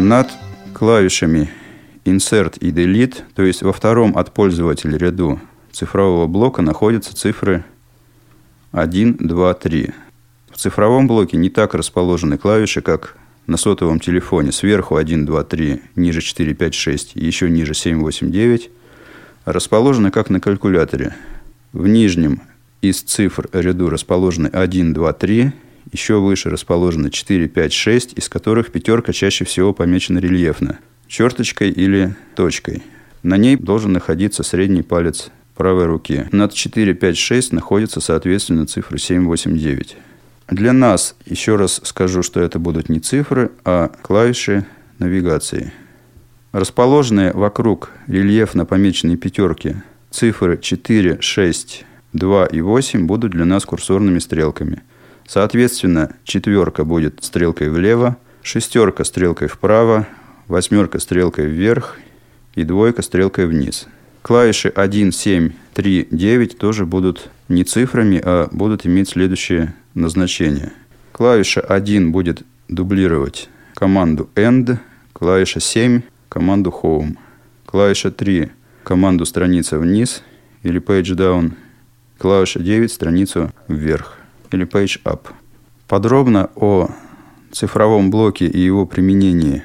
Над 0.00 0.28
клавишами 0.74 1.48
Insert 2.04 2.58
и 2.58 2.72
Delete, 2.72 3.18
то 3.36 3.44
есть 3.44 3.62
во 3.62 3.72
втором 3.72 4.18
от 4.18 4.34
пользователя 4.34 4.98
ряду 4.98 5.38
цифрового 5.70 6.26
блока 6.26 6.60
находятся 6.60 7.14
цифры 7.14 7.64
1, 8.72 9.18
2, 9.20 9.54
3. 9.54 9.94
В 10.56 10.58
цифровом 10.58 11.06
блоке 11.06 11.36
не 11.36 11.50
так 11.50 11.74
расположены 11.74 12.38
клавиши, 12.38 12.80
как 12.80 13.18
на 13.46 13.58
сотовом 13.58 14.00
телефоне. 14.00 14.52
Сверху 14.52 14.96
1, 14.96 15.26
2, 15.26 15.44
3, 15.44 15.82
ниже 15.96 16.22
4, 16.22 16.54
5, 16.54 16.74
6 16.74 17.12
и 17.14 17.26
еще 17.26 17.50
ниже 17.50 17.74
7, 17.74 18.00
8, 18.00 18.30
9. 18.30 18.70
Расположены 19.44 20.10
как 20.10 20.30
на 20.30 20.40
калькуляторе. 20.40 21.14
В 21.74 21.86
нижнем 21.86 22.40
из 22.80 23.02
цифр 23.02 23.50
ряду 23.52 23.90
расположены 23.90 24.46
1, 24.46 24.94
2, 24.94 25.12
3. 25.12 25.52
Еще 25.92 26.20
выше 26.20 26.48
расположены 26.48 27.10
4, 27.10 27.48
5, 27.48 27.72
6, 27.74 28.12
из 28.16 28.30
которых 28.30 28.72
пятерка 28.72 29.12
чаще 29.12 29.44
всего 29.44 29.74
помечена 29.74 30.20
рельефно. 30.20 30.78
Черточкой 31.06 31.70
или 31.70 32.16
точкой. 32.34 32.82
На 33.22 33.36
ней 33.36 33.56
должен 33.56 33.92
находиться 33.92 34.42
средний 34.42 34.80
палец 34.80 35.30
правой 35.54 35.84
руки. 35.84 36.28
Над 36.32 36.54
4, 36.54 36.94
5, 36.94 37.18
6 37.18 37.52
находятся, 37.52 38.00
соответственно, 38.00 38.66
цифры 38.66 38.98
7, 38.98 39.26
8, 39.26 39.58
9. 39.58 39.96
Для 40.48 40.72
нас, 40.72 41.16
еще 41.24 41.56
раз 41.56 41.80
скажу, 41.82 42.22
что 42.22 42.40
это 42.40 42.58
будут 42.58 42.88
не 42.88 43.00
цифры, 43.00 43.50
а 43.64 43.90
клавиши 44.02 44.64
навигации. 44.98 45.72
Расположенные 46.52 47.32
вокруг 47.32 47.90
рельефно 48.06 48.64
помеченной 48.64 49.16
пятерки 49.16 49.76
цифры 50.10 50.56
4, 50.56 51.20
6, 51.20 51.84
2 52.12 52.46
и 52.46 52.60
8 52.60 53.06
будут 53.06 53.32
для 53.32 53.44
нас 53.44 53.64
курсорными 53.64 54.20
стрелками. 54.20 54.82
Соответственно, 55.26 56.14
четверка 56.22 56.84
будет 56.84 57.24
стрелкой 57.24 57.68
влево, 57.68 58.16
шестерка 58.42 59.04
стрелкой 59.04 59.48
вправо, 59.48 60.06
восьмерка 60.46 61.00
стрелкой 61.00 61.46
вверх 61.46 61.96
и 62.54 62.62
двойка 62.62 63.02
стрелкой 63.02 63.46
вниз. 63.46 63.88
Клавиши 64.22 64.68
1, 64.68 65.10
7, 65.10 65.50
3, 65.76 66.08
9 66.10 66.56
тоже 66.56 66.86
будут 66.86 67.28
не 67.50 67.62
цифрами, 67.62 68.18
а 68.24 68.48
будут 68.50 68.86
иметь 68.86 69.10
следующее 69.10 69.74
назначение. 69.92 70.72
Клавиша 71.12 71.60
1 71.60 72.12
будет 72.12 72.44
дублировать 72.68 73.50
команду 73.74 74.30
END, 74.36 74.78
клавиша 75.12 75.60
7– 75.60 76.00
команду 76.30 76.74
Home, 76.82 77.18
клавиша 77.66 78.10
3– 78.10 78.48
команду 78.84 79.26
страница 79.26 79.78
вниз 79.78 80.22
или 80.62 80.80
Page 80.80 81.14
Down, 81.14 81.52
клавиша 82.16 82.60
9– 82.60 82.90
страницу 82.92 83.52
вверх 83.68 84.16
или 84.52 84.66
Page 84.66 85.02
Up. 85.04 85.26
Подробно 85.88 86.48
о 86.54 86.88
цифровом 87.52 88.10
блоке 88.10 88.46
и 88.46 88.58
его 88.58 88.86
применении 88.86 89.62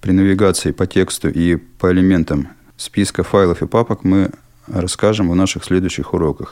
при 0.00 0.12
навигации 0.12 0.70
по 0.70 0.86
тексту 0.86 1.28
и 1.28 1.56
по 1.56 1.92
элементам 1.92 2.48
списка 2.78 3.22
файлов 3.22 3.60
и 3.60 3.66
папок 3.66 4.04
мы 4.04 4.30
расскажем 4.72 5.30
в 5.30 5.34
наших 5.34 5.64
следующих 5.64 6.14
уроках. 6.14 6.50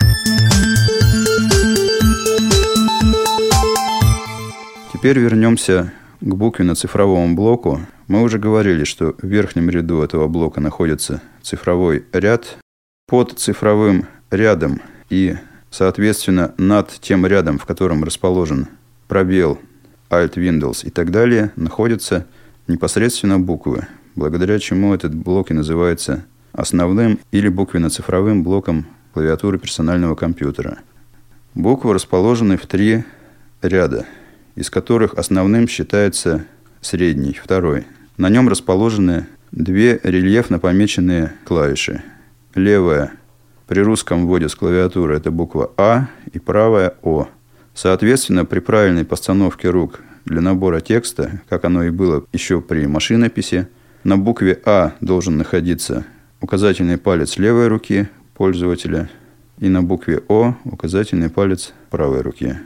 Теперь 4.92 5.18
вернемся 5.18 5.92
к 6.20 6.34
букве 6.34 6.64
на 6.64 6.74
цифровом 6.74 7.36
блоку. 7.36 7.80
Мы 8.08 8.22
уже 8.22 8.38
говорили, 8.38 8.84
что 8.84 9.14
в 9.20 9.26
верхнем 9.26 9.70
ряду 9.70 10.02
этого 10.02 10.26
блока 10.26 10.60
находится 10.60 11.22
цифровой 11.42 12.04
ряд. 12.12 12.58
Под 13.06 13.38
цифровым 13.38 14.06
рядом 14.30 14.82
и, 15.08 15.36
соответственно, 15.70 16.52
над 16.58 16.90
тем 17.00 17.26
рядом, 17.26 17.58
в 17.58 17.64
котором 17.64 18.04
расположен 18.04 18.68
пробел, 19.06 19.58
Alt, 20.10 20.34
Windows 20.34 20.86
и 20.86 20.90
так 20.90 21.10
далее, 21.10 21.52
находятся 21.56 22.26
непосредственно 22.66 23.38
буквы, 23.38 23.86
благодаря 24.14 24.58
чему 24.58 24.94
этот 24.94 25.14
блок 25.14 25.50
и 25.50 25.54
называется 25.54 26.24
основным 26.52 27.18
или 27.32 27.48
буквенно-цифровым 27.48 28.42
блоком 28.42 28.86
клавиатуры 29.12 29.58
персонального 29.58 30.14
компьютера. 30.14 30.78
Буквы 31.54 31.94
расположены 31.94 32.56
в 32.56 32.66
три 32.66 33.04
ряда– 33.62 34.06
из 34.58 34.70
которых 34.70 35.14
основным 35.14 35.68
считается 35.68 36.44
средний, 36.80 37.32
второй. 37.32 37.86
На 38.16 38.28
нем 38.28 38.48
расположены 38.48 39.28
две 39.52 40.00
рельефно 40.02 40.58
помеченные 40.58 41.32
клавиши. 41.44 42.02
Левая 42.56 43.12
при 43.68 43.78
русском 43.78 44.26
вводе 44.26 44.48
с 44.48 44.56
клавиатуры 44.56 45.16
это 45.16 45.30
буква 45.30 45.70
А 45.76 46.08
и 46.32 46.40
правая 46.40 46.94
О. 47.02 47.28
Соответственно, 47.72 48.44
при 48.44 48.58
правильной 48.58 49.04
постановке 49.04 49.70
рук 49.70 50.00
для 50.24 50.40
набора 50.40 50.80
текста, 50.80 51.40
как 51.48 51.64
оно 51.64 51.84
и 51.84 51.90
было 51.90 52.24
еще 52.32 52.60
при 52.60 52.84
машинописи, 52.88 53.68
на 54.02 54.18
букве 54.18 54.60
А 54.64 54.94
должен 55.00 55.36
находиться 55.36 56.04
указательный 56.40 56.98
палец 56.98 57.36
левой 57.38 57.68
руки 57.68 58.08
пользователя 58.34 59.08
и 59.58 59.68
на 59.68 59.82
букве 59.82 60.22
О 60.28 60.54
указательный 60.64 61.30
палец 61.30 61.72
правой 61.90 62.20
руки. 62.20 62.56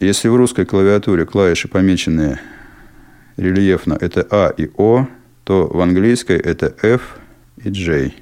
Если 0.00 0.28
в 0.28 0.36
русской 0.36 0.64
клавиатуре 0.64 1.24
клавиши 1.24 1.68
помеченные 1.68 2.40
рельефно 3.36 3.96
это 4.00 4.26
А 4.30 4.52
и 4.56 4.70
О, 4.76 5.06
то 5.44 5.66
в 5.66 5.80
английской 5.80 6.36
это 6.36 6.74
F 6.82 7.18
и 7.62 7.70
J. 7.70 8.12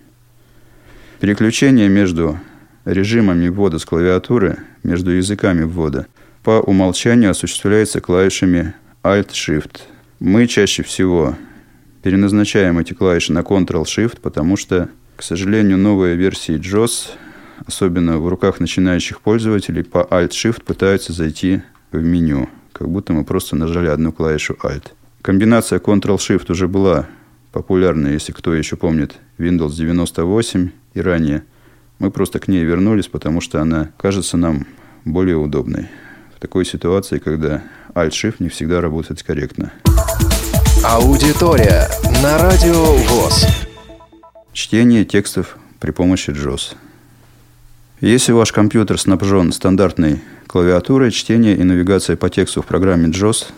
Переключение 1.21 1.89
между 1.89 2.39
режимами 2.85 3.49
ввода 3.49 3.79
с 3.79 3.85
клавиатуры, 3.85 4.59
между 4.83 5.13
языками 5.13 5.63
ввода, 5.63 6.07
по 6.43 6.61
умолчанию 6.61 7.31
осуществляется 7.31 8.01
клавишами 8.01 8.75
Alt-Shift. 9.03 9.83
Мы 10.19 10.47
чаще 10.47 10.83
всего 10.83 11.37
переназначаем 12.03 12.79
эти 12.79 12.93
клавиши 12.93 13.33
на 13.33 13.41
Ctrl-Shift, 13.41 14.21
потому 14.21 14.57
что, 14.57 14.89
к 15.17 15.23
сожалению, 15.23 15.79
новые 15.79 16.17
версии 16.17 16.59
JOS, 16.59 17.11
особенно 17.67 18.19
в 18.19 18.29
руках 18.29 18.61
начинающих 18.61 19.21
пользователей, 19.21 19.85
по 19.85 20.07
Alt-Shift 20.11 20.65
пытаются 20.65 21.13
зайти 21.13 21.63
в 21.93 22.03
меню, 22.03 22.49
как 22.73 22.89
будто 22.89 23.13
мы 23.13 23.25
просто 23.25 23.57
нажали 23.57 23.89
одну 23.89 24.13
клавишу 24.13 24.57
Alt. 24.63 24.89
Комбинация 25.23 25.79
Ctrl-Shift 25.79 26.51
уже 26.51 26.67
была 26.67 27.07
популярна, 27.53 28.09
если 28.09 28.33
кто 28.33 28.53
еще 28.55 28.77
помнит, 28.77 29.15
Windows 29.39 29.73
98 29.77 30.71
и 30.95 31.01
ранее. 31.01 31.45
Мы 31.99 32.11
просто 32.11 32.41
к 32.41 32.49
ней 32.49 32.65
вернулись, 32.65 33.07
потому 33.07 33.41
что 33.41 33.61
она 33.61 33.91
кажется 33.97 34.37
нам 34.37 34.67
более 35.05 35.37
удобной. 35.37 35.89
В 36.37 36.41
такой 36.41 36.65
ситуации, 36.65 37.19
когда 37.19 37.63
Alt-Shift 37.95 38.37
не 38.41 38.49
всегда 38.49 38.81
работает 38.81 39.23
корректно. 39.23 39.71
Аудитория 40.85 41.89
на 42.25 42.39
Радио 42.39 42.75
ВОЗ. 42.75 43.47
Чтение 44.53 45.05
текстов 45.05 45.57
при 45.79 45.93
помощи 45.93 46.31
JOS. 46.31 46.75
Если 48.01 48.33
ваш 48.33 48.51
компьютер 48.51 48.99
снабжен 48.99 49.53
стандартной 49.53 50.21
клавиатурой, 50.49 51.13
чтение 51.13 51.57
и 51.57 51.63
навигация 51.63 52.17
по 52.17 52.29
тексту 52.29 52.63
в 52.63 52.67
программе 52.67 53.11
JOS 53.11 53.53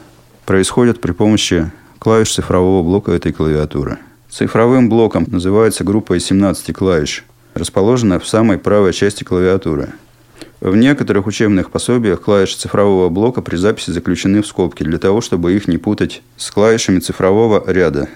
происходят 0.45 1.01
при 1.01 1.13
помощи 1.13 1.71
клавиш 1.99 2.35
цифрового 2.35 2.83
блока 2.83 3.13
этой 3.13 3.33
клавиатуры. 3.33 3.97
Цифровым 4.29 4.91
блоком 4.91 5.25
называется 5.27 5.83
группа 5.83 6.19
из 6.19 6.27
17 6.27 6.75
клавиш, 6.75 7.25
расположенная 7.55 8.19
в 8.19 8.29
самой 8.29 8.59
правой 8.59 8.93
части 8.93 9.25
клавиатуры. 9.25 9.95
В 10.61 10.77
некоторых 10.77 11.27
учебных 11.27 11.71
пособиях 11.71 12.21
клавиши 12.21 12.57
цифрового 12.57 13.09
блока 13.09 13.43
при 13.43 13.57
записи 13.57 13.91
заключены 13.91 14.43
в 14.43 14.47
скобки 14.47 14.83
для 14.83 14.99
того, 14.99 15.21
чтобы 15.21 15.55
их 15.55 15.69
не 15.69 15.79
путать 15.79 16.23
с 16.37 16.51
клавишами 16.51 17.01
цифрового 17.01 17.63
ряда. 17.71 18.09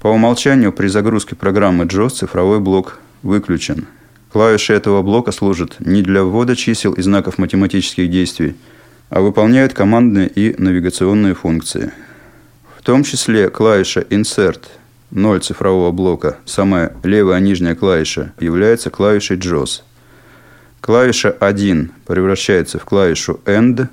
По 0.00 0.08
умолчанию 0.08 0.72
при 0.72 0.88
загрузке 0.88 1.34
программы 1.34 1.84
JOS 1.84 2.10
цифровой 2.10 2.60
блок 2.60 3.00
выключен. 3.22 3.86
Клавиши 4.32 4.74
этого 4.74 5.02
блока 5.02 5.32
служат 5.32 5.76
не 5.80 6.02
для 6.02 6.22
ввода 6.22 6.54
чисел 6.54 6.92
и 6.92 7.02
знаков 7.02 7.38
математических 7.38 8.10
действий, 8.10 8.54
а 9.08 9.20
выполняют 9.20 9.72
командные 9.72 10.28
и 10.28 10.54
навигационные 10.60 11.34
функции– 11.34 11.92
в 12.78 12.82
том 12.90 13.02
числе 13.02 13.50
клавиша 13.50 14.00
Insert 14.00 14.60
0 15.10 15.40
цифрового 15.40 15.90
блока, 15.90 16.38
самая 16.46 16.94
левая 17.02 17.40
нижняя 17.40 17.74
клавиша, 17.74 18.32
является 18.38 18.88
клавишей 18.88 19.36
JOS. 19.36 19.82
Клавиша 20.80 21.30
1 21.30 21.92
превращается 22.06 22.78
в 22.78 22.84
клавишу 22.84 23.40
End, 23.44 23.88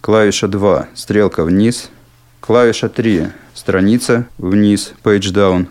клавиша 0.00 0.48
2– 0.48 0.88
стрелка 0.94 1.44
вниз, 1.44 1.90
клавиша 2.40 2.88
3– 2.88 3.28
страница 3.54 4.26
вниз, 4.38 4.94
page 5.02 5.32
down, 5.32 5.66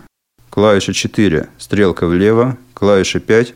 клавиша 0.50 0.92
4– 0.92 1.48
стрелка 1.58 2.06
влево, 2.06 2.56
клавиша 2.74 3.20
5 3.20 3.54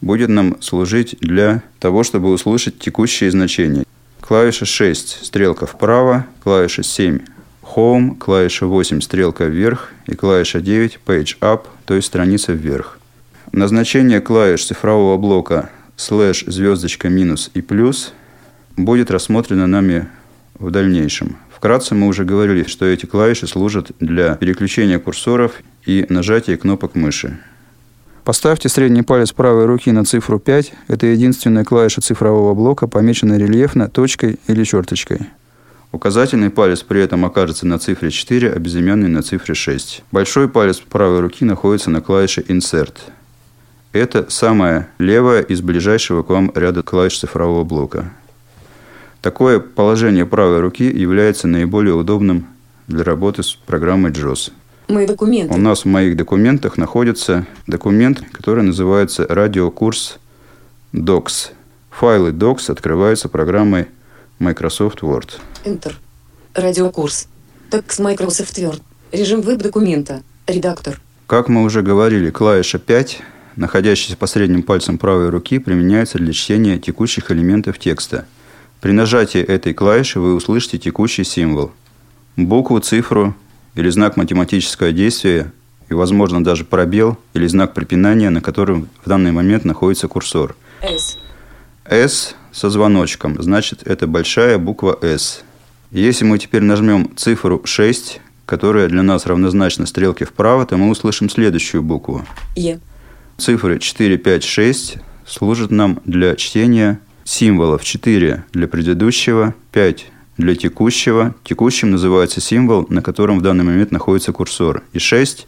будет 0.00 0.28
нам 0.28 0.60
служить 0.62 1.16
для 1.20 1.62
того, 1.80 2.04
чтобы 2.04 2.30
услышать 2.30 2.78
текущие 2.78 3.30
значения. 3.30 3.84
Клавиша 4.20 4.64
6– 4.64 5.18
стрелка 5.24 5.66
вправо, 5.66 6.26
клавиша 6.42 6.82
7 6.82 7.20
Home, 7.74 8.16
клавиша 8.16 8.66
8 8.66 9.00
стрелка 9.00 9.44
вверх. 9.44 9.90
И 10.06 10.14
клавиша 10.14 10.60
9 10.60 11.00
Page 11.06 11.38
Up, 11.40 11.66
то 11.84 11.94
есть 11.94 12.06
страница 12.06 12.52
вверх. 12.52 12.98
Назначение 13.52 14.20
клавиш 14.20 14.66
цифрового 14.66 15.16
блока 15.16 15.70
слэш, 15.98 16.44
звездочка, 16.46 17.10
минус 17.10 17.50
и 17.52 17.60
плюс 17.60 18.14
будет 18.76 19.10
рассмотрено 19.10 19.66
нами 19.66 20.08
в 20.58 20.70
дальнейшем. 20.70 21.36
Вкратце 21.54 21.94
мы 21.94 22.06
уже 22.06 22.24
говорили, 22.24 22.64
что 22.64 22.86
эти 22.86 23.04
клавиши 23.04 23.46
служат 23.46 23.90
для 23.98 24.36
переключения 24.36 24.98
курсоров 24.98 25.60
и 25.84 26.06
нажатия 26.08 26.56
кнопок 26.56 26.94
мыши. 26.94 27.38
Поставьте 28.24 28.68
средний 28.68 29.02
палец 29.02 29.32
правой 29.32 29.64
руки 29.66 29.90
на 29.90 30.04
цифру 30.04 30.38
5. 30.38 30.72
Это 30.86 31.06
единственная 31.06 31.64
клавиша 31.64 32.00
цифрового 32.00 32.54
блока, 32.54 32.86
помеченная 32.86 33.38
рельефно 33.38 33.88
точкой 33.88 34.38
или 34.46 34.64
черточкой. 34.64 35.20
Указательный 35.90 36.50
палец 36.50 36.82
при 36.82 37.00
этом 37.00 37.24
окажется 37.24 37.66
на 37.66 37.78
цифре 37.78 38.10
4, 38.10 38.52
а 38.52 38.58
безымянный 38.58 39.08
на 39.08 39.22
цифре 39.22 39.54
6. 39.54 40.04
Большой 40.12 40.48
палец 40.48 40.78
правой 40.78 41.20
руки 41.20 41.44
находится 41.44 41.90
на 41.90 42.02
клавише 42.02 42.42
Insert. 42.42 42.94
Это 43.92 44.26
самая 44.28 44.88
левая 44.98 45.40
из 45.40 45.62
ближайшего 45.62 46.22
к 46.22 46.28
вам 46.28 46.52
ряда 46.54 46.82
клавиш 46.82 47.18
цифрового 47.18 47.64
блока. 47.64 48.12
Такое 49.22 49.60
положение 49.60 50.26
правой 50.26 50.60
руки 50.60 50.84
является 50.84 51.48
наиболее 51.48 51.94
удобным 51.94 52.46
для 52.86 53.02
работы 53.02 53.42
с 53.42 53.54
программой 53.54 54.12
JOS. 54.12 54.52
Мои 54.88 55.06
документы. 55.06 55.54
У 55.54 55.58
нас 55.58 55.84
в 55.84 55.88
моих 55.88 56.16
документах 56.16 56.76
находится 56.78 57.46
документ, 57.66 58.22
который 58.32 58.62
называется 58.62 59.26
радиокурс 59.28 60.18
Docs. 60.92 61.50
Файлы 61.90 62.30
Docs 62.30 62.70
открываются 62.70 63.28
программой 63.28 63.88
Microsoft 64.38 65.00
Word. 65.00 65.30
Enter. 65.64 65.94
Радиокурс. 66.54 67.28
Текст 67.70 68.00
Microsoft 68.00 68.58
Word. 68.58 68.80
Режим 69.12 69.42
веб-документа. 69.42 70.22
Редактор. 70.46 71.00
Как 71.26 71.48
мы 71.48 71.64
уже 71.64 71.82
говорили, 71.82 72.30
клавиша 72.30 72.78
5, 72.78 73.20
находящаяся 73.58 74.16
по 74.16 74.26
средним 74.26 74.62
пальцам 74.62 74.98
правой 74.98 75.28
руки, 75.28 75.58
применяется 75.58 76.18
для 76.18 76.32
чтения 76.32 76.78
текущих 76.78 77.30
элементов 77.30 77.78
текста. 77.78 78.26
При 78.80 78.92
нажатии 78.92 79.40
этой 79.40 79.74
клавиши 79.74 80.20
вы 80.20 80.34
услышите 80.34 80.78
текущий 80.78 81.24
символ. 81.24 81.72
Букву, 82.36 82.78
цифру 82.78 83.34
или 83.74 83.90
знак 83.90 84.16
математического 84.16 84.92
действия 84.92 85.52
и, 85.88 85.94
возможно, 85.94 86.42
даже 86.42 86.64
пробел 86.64 87.18
или 87.34 87.46
знак 87.48 87.74
препинания, 87.74 88.30
на 88.30 88.40
котором 88.40 88.88
в 89.04 89.08
данный 89.08 89.32
момент 89.32 89.64
находится 89.64 90.06
курсор. 90.06 90.54
S. 90.80 91.18
S 91.84 92.36
со 92.52 92.70
звоночком, 92.70 93.42
значит, 93.42 93.82
это 93.84 94.06
большая 94.06 94.58
буква 94.58 94.96
S. 95.02 95.42
Если 95.90 96.24
мы 96.24 96.38
теперь 96.38 96.62
нажмем 96.62 97.10
цифру 97.16 97.62
6, 97.64 98.20
которая 98.46 98.88
для 98.88 99.02
нас 99.02 99.26
равнозначна 99.26 99.86
стрелке 99.86 100.24
вправо, 100.24 100.64
то 100.64 100.76
мы 100.76 100.90
услышим 100.90 101.28
следующую 101.28 101.82
букву. 101.82 102.24
Е. 102.54 102.78
Цифры 103.38 103.78
4, 103.78 104.18
5, 104.18 104.42
6 104.42 104.96
служат 105.24 105.70
нам 105.70 106.00
для 106.04 106.34
чтения 106.34 106.98
символов. 107.22 107.84
4 107.84 108.44
для 108.52 108.66
предыдущего, 108.66 109.54
5 109.70 110.06
для 110.38 110.56
текущего. 110.56 111.36
Текущим 111.44 111.92
называется 111.92 112.40
символ, 112.40 112.86
на 112.88 113.00
котором 113.00 113.38
в 113.38 113.42
данный 113.42 113.62
момент 113.62 113.92
находится 113.92 114.32
курсор. 114.32 114.82
И 114.92 114.98
6 114.98 115.46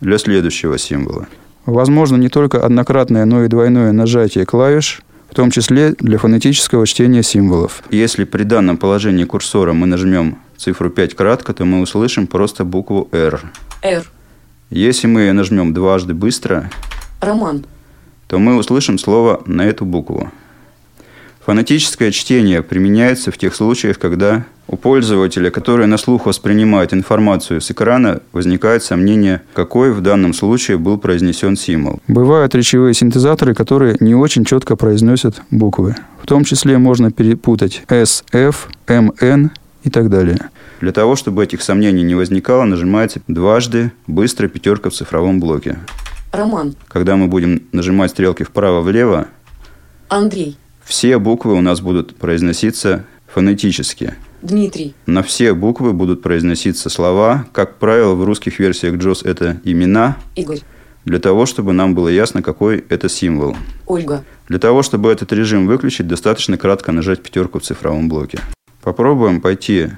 для 0.00 0.16
следующего 0.18 0.78
символа. 0.78 1.26
Возможно 1.66 2.14
не 2.16 2.28
только 2.28 2.64
однократное, 2.64 3.24
но 3.24 3.44
и 3.44 3.48
двойное 3.48 3.90
нажатие 3.90 4.46
клавиш 4.46 5.02
в 5.28 5.34
том 5.34 5.50
числе 5.50 5.94
для 5.98 6.18
фонетического 6.18 6.86
чтения 6.86 7.22
символов. 7.22 7.82
Если 7.90 8.24
при 8.24 8.44
данном 8.44 8.76
положении 8.76 9.24
курсора 9.24 9.72
мы 9.72 9.86
нажмем 9.86 10.38
цифру 10.56 10.88
5 10.88 11.14
кратко, 11.14 11.52
то 11.52 11.64
мы 11.64 11.80
услышим 11.80 12.26
просто 12.28 12.64
букву 12.64 13.08
R. 13.12 13.40
R. 13.82 14.04
Если 14.70 15.06
мы 15.06 15.22
ее 15.22 15.32
нажмем 15.32 15.74
дважды 15.74 16.14
быстро, 16.14 16.70
Роман. 17.20 17.64
то 18.26 18.38
мы 18.38 18.56
услышим 18.56 18.98
слово 18.98 19.42
на 19.46 19.62
эту 19.62 19.84
букву. 19.84 20.30
Фонетическое 21.44 22.10
чтение 22.10 22.62
применяется 22.62 23.30
в 23.30 23.38
тех 23.38 23.54
случаях, 23.54 23.98
когда 23.98 24.44
у 24.66 24.76
пользователя, 24.76 25.50
который 25.50 25.86
на 25.86 25.96
слух 25.96 26.26
воспринимает 26.26 26.92
информацию 26.92 27.62
с 27.62 27.70
экрана, 27.70 28.20
возникает 28.32 28.82
сомнение, 28.82 29.40
какой 29.54 29.92
в 29.92 30.02
данном 30.02 30.34
случае 30.34 30.76
был 30.76 30.98
произнесен 30.98 31.56
символ. 31.56 32.00
Бывают 32.06 32.54
речевые 32.54 32.92
синтезаторы, 32.92 33.54
которые 33.54 33.96
не 34.00 34.14
очень 34.14 34.44
четко 34.44 34.76
произносят 34.76 35.40
буквы. 35.50 35.94
В 36.22 36.26
том 36.26 36.44
числе 36.44 36.76
можно 36.76 37.10
перепутать 37.10 37.82
S, 37.88 38.24
F, 38.30 38.68
M, 38.86 39.12
N 39.18 39.50
и 39.84 39.88
так 39.90 40.10
далее. 40.10 40.50
Для 40.82 40.92
того, 40.92 41.16
чтобы 41.16 41.42
этих 41.42 41.62
сомнений 41.62 42.02
не 42.02 42.14
возникало, 42.14 42.64
нажимается 42.64 43.22
дважды 43.26 43.90
быстро 44.06 44.48
пятерка 44.48 44.90
в 44.90 44.92
цифровом 44.92 45.40
блоке. 45.40 45.78
Роман. 46.32 46.74
Когда 46.88 47.16
мы 47.16 47.26
будем 47.28 47.62
нажимать 47.72 48.10
стрелки 48.10 48.42
вправо-влево, 48.42 49.28
Андрей. 50.08 50.56
все 50.84 51.18
буквы 51.18 51.54
у 51.54 51.60
нас 51.60 51.80
будут 51.80 52.16
произноситься 52.16 53.04
фонетически. 53.26 54.14
Дмитрий. 54.42 54.94
На 55.06 55.22
все 55.22 55.52
буквы 55.52 55.92
будут 55.92 56.22
произноситься 56.22 56.88
слова. 56.90 57.46
Как 57.52 57.76
правило, 57.78 58.14
в 58.14 58.24
русских 58.24 58.58
версиях 58.60 58.94
JOS 58.94 59.26
это 59.28 59.60
имена, 59.64 60.16
Игорь. 60.36 60.60
для 61.04 61.18
того, 61.18 61.44
чтобы 61.44 61.72
нам 61.72 61.94
было 61.94 62.08
ясно, 62.08 62.40
какой 62.42 62.84
это 62.88 63.08
символ. 63.08 63.56
Ольга. 63.86 64.24
Для 64.48 64.58
того, 64.58 64.82
чтобы 64.82 65.10
этот 65.10 65.32
режим 65.32 65.66
выключить, 65.66 66.06
достаточно 66.06 66.56
кратко 66.56 66.92
нажать 66.92 67.22
пятерку 67.22 67.58
в 67.58 67.62
цифровом 67.62 68.08
блоке. 68.08 68.38
Попробуем 68.82 69.40
пойти 69.40 69.88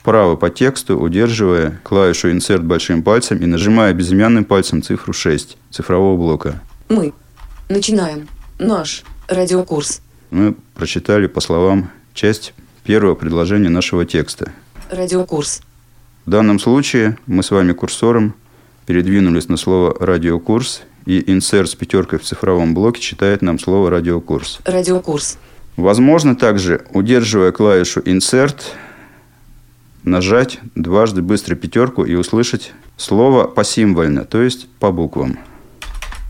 вправо 0.00 0.36
по 0.36 0.48
тексту, 0.50 0.98
удерживая 0.98 1.78
клавишу 1.82 2.30
Insert 2.30 2.62
большим 2.62 3.02
пальцем 3.02 3.38
и 3.38 3.46
нажимая 3.46 3.92
безымянным 3.92 4.44
пальцем 4.44 4.82
цифру 4.82 5.12
6 5.12 5.58
цифрового 5.70 6.16
блока. 6.16 6.60
Мы. 6.88 7.12
Начинаем. 7.68 8.26
Наш 8.58 9.04
радиокурс. 9.28 10.00
Мы 10.30 10.54
прочитали 10.74 11.26
по 11.26 11.40
словам 11.40 11.90
часть 12.14 12.54
первого 12.82 13.14
предложения 13.14 13.68
нашего 13.68 14.04
текста. 14.04 14.52
Радиокурс. 14.90 15.60
В 16.26 16.30
данном 16.30 16.58
случае 16.58 17.18
мы 17.26 17.42
с 17.42 17.50
вами 17.50 17.72
курсором 17.72 18.34
передвинулись 18.86 19.48
на 19.48 19.56
слово 19.56 19.96
«радиокурс», 20.00 20.82
и 21.06 21.20
insert 21.20 21.66
с 21.66 21.74
пятеркой 21.74 22.18
в 22.18 22.24
цифровом 22.24 22.74
блоке 22.74 23.00
читает 23.00 23.42
нам 23.42 23.58
слово 23.58 23.90
«радиокурс». 23.90 24.60
Радиокурс. 24.64 25.38
Возможно 25.76 26.36
также, 26.36 26.84
удерживая 26.92 27.52
клавишу 27.52 28.00
Insert, 28.00 28.56
нажать 30.04 30.60
дважды 30.74 31.22
быстро 31.22 31.54
пятерку 31.54 32.04
и 32.04 32.14
услышать 32.14 32.72
слово 32.96 33.46
посимвольно, 33.46 34.24
то 34.24 34.42
есть 34.42 34.68
по 34.78 34.90
буквам. 34.92 35.38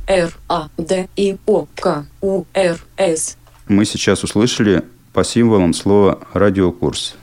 Р. 0.07 0.33
А. 0.49 0.69
Д. 0.77 1.09
И. 1.17 1.37
О. 1.47 1.67
К. 1.77 2.07
У. 2.21 2.45
Р. 2.55 2.79
С. 2.97 3.37
Мы 3.69 3.85
сейчас 3.85 4.25
услышали 4.25 4.83
по 5.13 5.23
символам 5.25 5.73
слово 5.73 6.19
«радиокурс». 6.33 7.15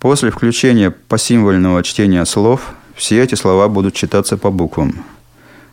После 0.00 0.30
включения 0.30 0.90
посимвольного 0.90 1.82
чтения 1.82 2.24
слов 2.24 2.72
все 2.94 3.22
эти 3.22 3.34
слова 3.34 3.68
будут 3.68 3.94
читаться 3.94 4.36
по 4.36 4.50
буквам. 4.50 5.04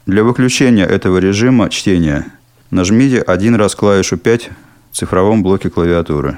Для 0.05 0.23
выключения 0.23 0.85
этого 0.85 1.17
режима 1.17 1.69
чтения 1.69 2.31
нажмите 2.69 3.21
один 3.21 3.55
раз 3.55 3.73
клавишу 3.75 4.17
5 4.17 4.49
в 4.91 4.95
цифровом 4.95 5.41
блоке 5.41 5.69
клавиатуры. 5.69 6.37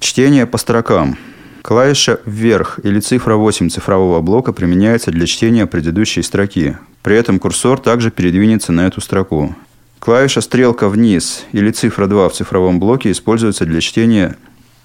Чтение 0.00 0.46
по 0.46 0.58
строкам. 0.58 1.18
Клавиша 1.62 2.18
«Вверх» 2.26 2.80
или 2.82 2.98
цифра 2.98 3.36
8 3.36 3.70
цифрового 3.70 4.20
блока 4.20 4.52
применяется 4.52 5.12
для 5.12 5.26
чтения 5.26 5.66
предыдущей 5.66 6.22
строки. 6.22 6.76
При 7.02 7.16
этом 7.16 7.38
курсор 7.38 7.78
также 7.78 8.10
передвинется 8.10 8.72
на 8.72 8.88
эту 8.88 9.00
строку. 9.00 9.54
Клавиша 10.00 10.40
«Стрелка 10.40 10.88
вниз» 10.88 11.44
или 11.52 11.70
цифра 11.70 12.08
2 12.08 12.28
в 12.30 12.32
цифровом 12.32 12.80
блоке 12.80 13.12
используется 13.12 13.64
для 13.64 13.80
чтения 13.80 14.36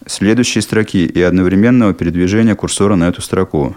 следующей 0.05 0.61
строки 0.61 1.07
и 1.07 1.19
одновременного 1.19 1.95
передвижения 1.95 2.53
курсора 2.53 2.95
на 2.95 3.07
эту 3.07 3.23
строку. 3.23 3.75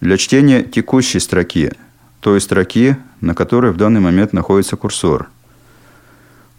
Для 0.00 0.16
чтения 0.16 0.62
текущей 0.62 1.20
строки, 1.20 1.72
той 2.20 2.40
строки, 2.40 2.96
на 3.20 3.34
которой 3.34 3.70
в 3.70 3.76
данный 3.76 4.00
момент 4.00 4.32
находится 4.32 4.76
курсор. 4.76 5.28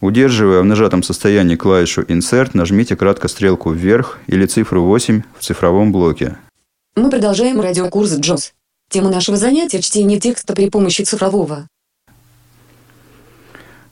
Удерживая 0.03 0.59
в 0.59 0.65
нажатом 0.65 1.01
состоянии 1.01 1.55
клавишу 1.55 2.01
Insert, 2.01 2.49
нажмите 2.55 2.97
кратко 2.97 3.29
стрелку 3.29 3.71
вверх 3.71 4.19
или 4.27 4.45
цифру 4.45 4.83
8 4.83 5.23
в 5.39 5.41
цифровом 5.41 5.93
блоке. 5.93 6.35
Мы 6.97 7.09
продолжаем 7.09 7.61
радиокурс 7.61 8.17
Джос. 8.17 8.51
Тема 8.91 9.09
нашего 9.09 9.37
занятия– 9.37 9.81
чтение 9.81 10.19
текста 10.19 10.53
при 10.55 10.69
помощи 10.69 11.03
цифрового. 11.03 11.69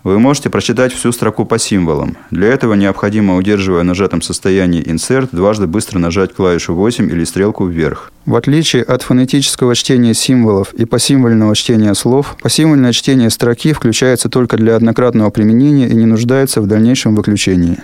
Вы 0.04 0.18
можете 0.18 0.50
прочитать 0.50 0.94
всю 0.94 1.12
строку 1.12 1.46
по 1.46 1.60
символам. 1.60 2.18
Для 2.32 2.48
этого 2.48 2.74
необходимо, 2.74 3.36
удерживая 3.36 3.84
нажатом 3.84 4.24
состоянии 4.24 4.84
Insert, 4.84 5.30
дважды 5.32 5.68
быстро 5.68 6.00
нажать 6.00 6.34
клавишу 6.34 6.74
8 6.74 7.10
или 7.10 7.24
стрелку 7.24 7.68
вверх. 7.68 8.12
В 8.26 8.36
отличие 8.36 8.82
от 8.82 9.04
фонетического 9.04 9.76
чтения 9.76 10.16
символов 10.16 10.74
и 10.74 10.86
посимвольного 10.86 11.56
чтения 11.56 11.94
слов, 11.94 12.36
посимвольное 12.42 12.94
чтение 12.94 13.30
строки 13.30 13.74
включается 13.74 14.28
только 14.28 14.58
для 14.58 14.76
однократного 14.76 15.30
применения 15.30 15.88
и 15.88 15.94
не 15.94 16.08
нуждается 16.08 16.62
в 16.62 16.68
дальнейшем 16.68 17.16
выключении. 17.16 17.78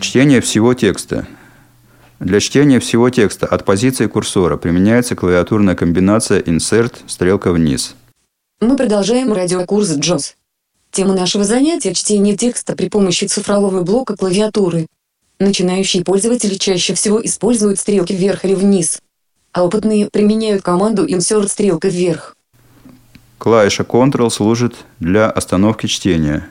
Чтение 0.00 0.40
всего 0.40 0.74
текста. 0.74 1.26
Для 2.20 2.38
чтения 2.38 2.80
всего 2.80 3.08
текста 3.08 3.46
от 3.46 3.64
позиции 3.64 4.06
курсора 4.06 4.58
применяется 4.58 5.16
клавиатурная 5.16 5.74
комбинация 5.74 6.40
Insert 6.40 6.96
стрелка 7.06 7.50
вниз. 7.50 7.94
Мы 8.60 8.76
продолжаем 8.76 9.32
радиокурс 9.32 9.96
Джос. 9.96 10.36
Тема 10.90 11.14
нашего 11.14 11.44
занятия– 11.44 11.94
чтение 11.94 12.36
текста 12.36 12.76
при 12.76 12.90
помощи 12.90 13.24
цифрового 13.24 13.82
блока 13.84 14.16
клавиатуры. 14.16 14.86
Начинающие 15.38 16.04
пользователи 16.04 16.56
чаще 16.56 16.92
всего 16.92 17.24
используют 17.24 17.78
стрелки 17.78 18.12
вверх 18.12 18.44
или 18.44 18.54
вниз, 18.54 19.00
а 19.52 19.64
опытные 19.64 20.10
применяют 20.10 20.60
команду 20.60 21.06
Insert 21.06 21.48
стрелка 21.48 21.88
вверх. 21.88 22.36
Клавиша 23.38 23.84
Ctrl 23.84 24.28
служит 24.28 24.76
для 24.98 25.30
остановки 25.30 25.86
чтения. 25.86 26.46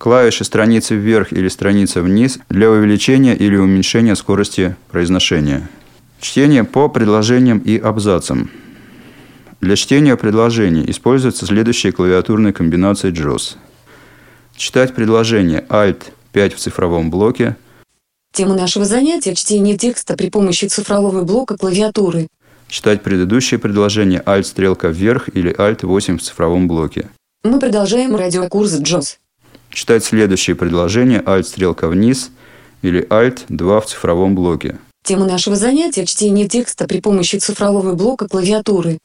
Клавиши 0.00 0.44
страницы 0.44 0.94
вверх 0.94 1.30
или 1.30 1.48
страница 1.48 2.00
вниз 2.00 2.38
для 2.48 2.70
увеличения 2.70 3.36
или 3.36 3.56
уменьшения 3.56 4.16
скорости 4.16 4.74
произношения. 4.90 5.68
Чтение 6.22 6.64
по 6.64 6.88
предложениям 6.88 7.58
и 7.58 7.76
абзацам. 7.76 8.50
Для 9.60 9.76
чтения 9.76 10.16
предложений 10.16 10.86
используются 10.88 11.44
следующие 11.44 11.92
клавиатурные 11.92 12.54
комбинации 12.54 13.12
JAWS. 13.12 13.58
Читать 14.56 14.94
предложение 14.94 15.66
Alt 15.68 16.04
5 16.32 16.54
в 16.54 16.56
цифровом 16.56 17.10
блоке, 17.10 17.56
Тема 18.32 18.56
нашего 18.56 18.86
занятия– 18.86 19.34
чтение 19.36 19.76
текста 19.76 20.16
при 20.16 20.30
помощи 20.30 20.64
цифрового 20.64 21.24
блока 21.24 21.58
клавиатуры. 21.58 22.26
читать 22.68 23.02
предыдущее 23.02 23.60
предложение 23.60 24.22
Alt 24.24 24.44
стрелка 24.44 24.88
вверх 24.88 25.28
или 25.34 25.54
Alt 25.54 25.84
8 25.84 26.16
в 26.16 26.22
цифровом 26.22 26.68
блоке. 26.68 27.10
Мы 27.44 27.60
продолжаем 27.60 28.16
радиокурс 28.16 28.80
Джос. 28.80 29.19
Читать 29.70 30.04
следующее 30.04 30.56
предложение 30.56 31.20
Alt 31.20 31.44
стрелка 31.44 31.88
вниз 31.88 32.30
или 32.82 33.06
Alt 33.08 33.44
2 33.48 33.80
в 33.80 33.86
цифровом 33.86 34.34
блоке. 34.34 34.78
Тема 35.04 35.26
нашего 35.26 35.56
занятия– 35.56 36.04
чтение 36.06 36.48
текста 36.48 36.86
при 36.86 37.00
помощи 37.00 37.36
цифрового 37.36 37.94
блока 37.94 38.28
клавиатуры. 38.28 38.98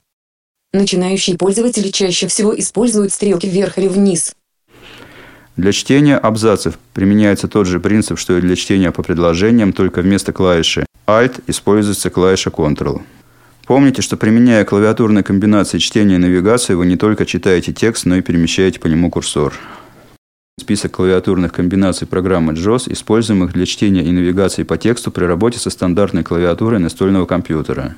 Начинающие 0.73 1.37
пользователи 1.37 1.89
чаще 1.89 2.27
всего 2.27 2.57
используют 2.59 3.13
стрелки 3.13 3.47
вверх 3.47 3.77
или 3.77 3.87
вниз. 3.87 4.33
Для 5.55 5.71
чтения 5.71 6.17
абзацев 6.17 6.77
применяется 6.93 7.47
тот 7.47 7.65
же 7.65 7.79
принцип, 7.79 8.19
что 8.19 8.37
и 8.37 8.41
для 8.41 8.57
чтения 8.57 8.91
по 8.91 9.03
предложениям, 9.03 9.71
только 9.71 10.01
вместо 10.01 10.33
клавиши 10.33 10.85
Alt 11.07 11.41
используется 11.47 12.09
клавиша 12.09 12.49
Ctrl. 12.49 13.01
Помните, 13.65 14.01
что 14.01 14.17
применяя 14.17 14.65
клавиатурные 14.65 15.23
комбинации 15.23 15.77
чтения 15.77 16.15
и 16.15 16.19
навигации, 16.19 16.73
вы 16.73 16.85
не 16.85 16.97
только 16.97 17.25
читаете 17.25 17.71
текст, 17.71 18.05
но 18.05 18.17
и 18.17 18.21
перемещаете 18.21 18.79
по 18.79 18.87
нему 18.87 19.09
курсор. 19.09 19.53
Список 20.57 20.93
клавиатурных 20.93 21.51
комбинаций 21.51 22.07
программы 22.07 22.53
JAWS, 22.53 22.91
используемых 22.93 23.51
для 23.51 23.65
чтения 23.65 24.05
и 24.05 24.11
навигации 24.11 24.63
по 24.63 24.77
тексту 24.77 25.11
при 25.11 25.25
работе 25.25 25.59
со 25.59 25.69
стандартной 25.69 26.23
клавиатурой 26.23 26.79
настольного 26.79 27.25
компьютера. 27.25 27.97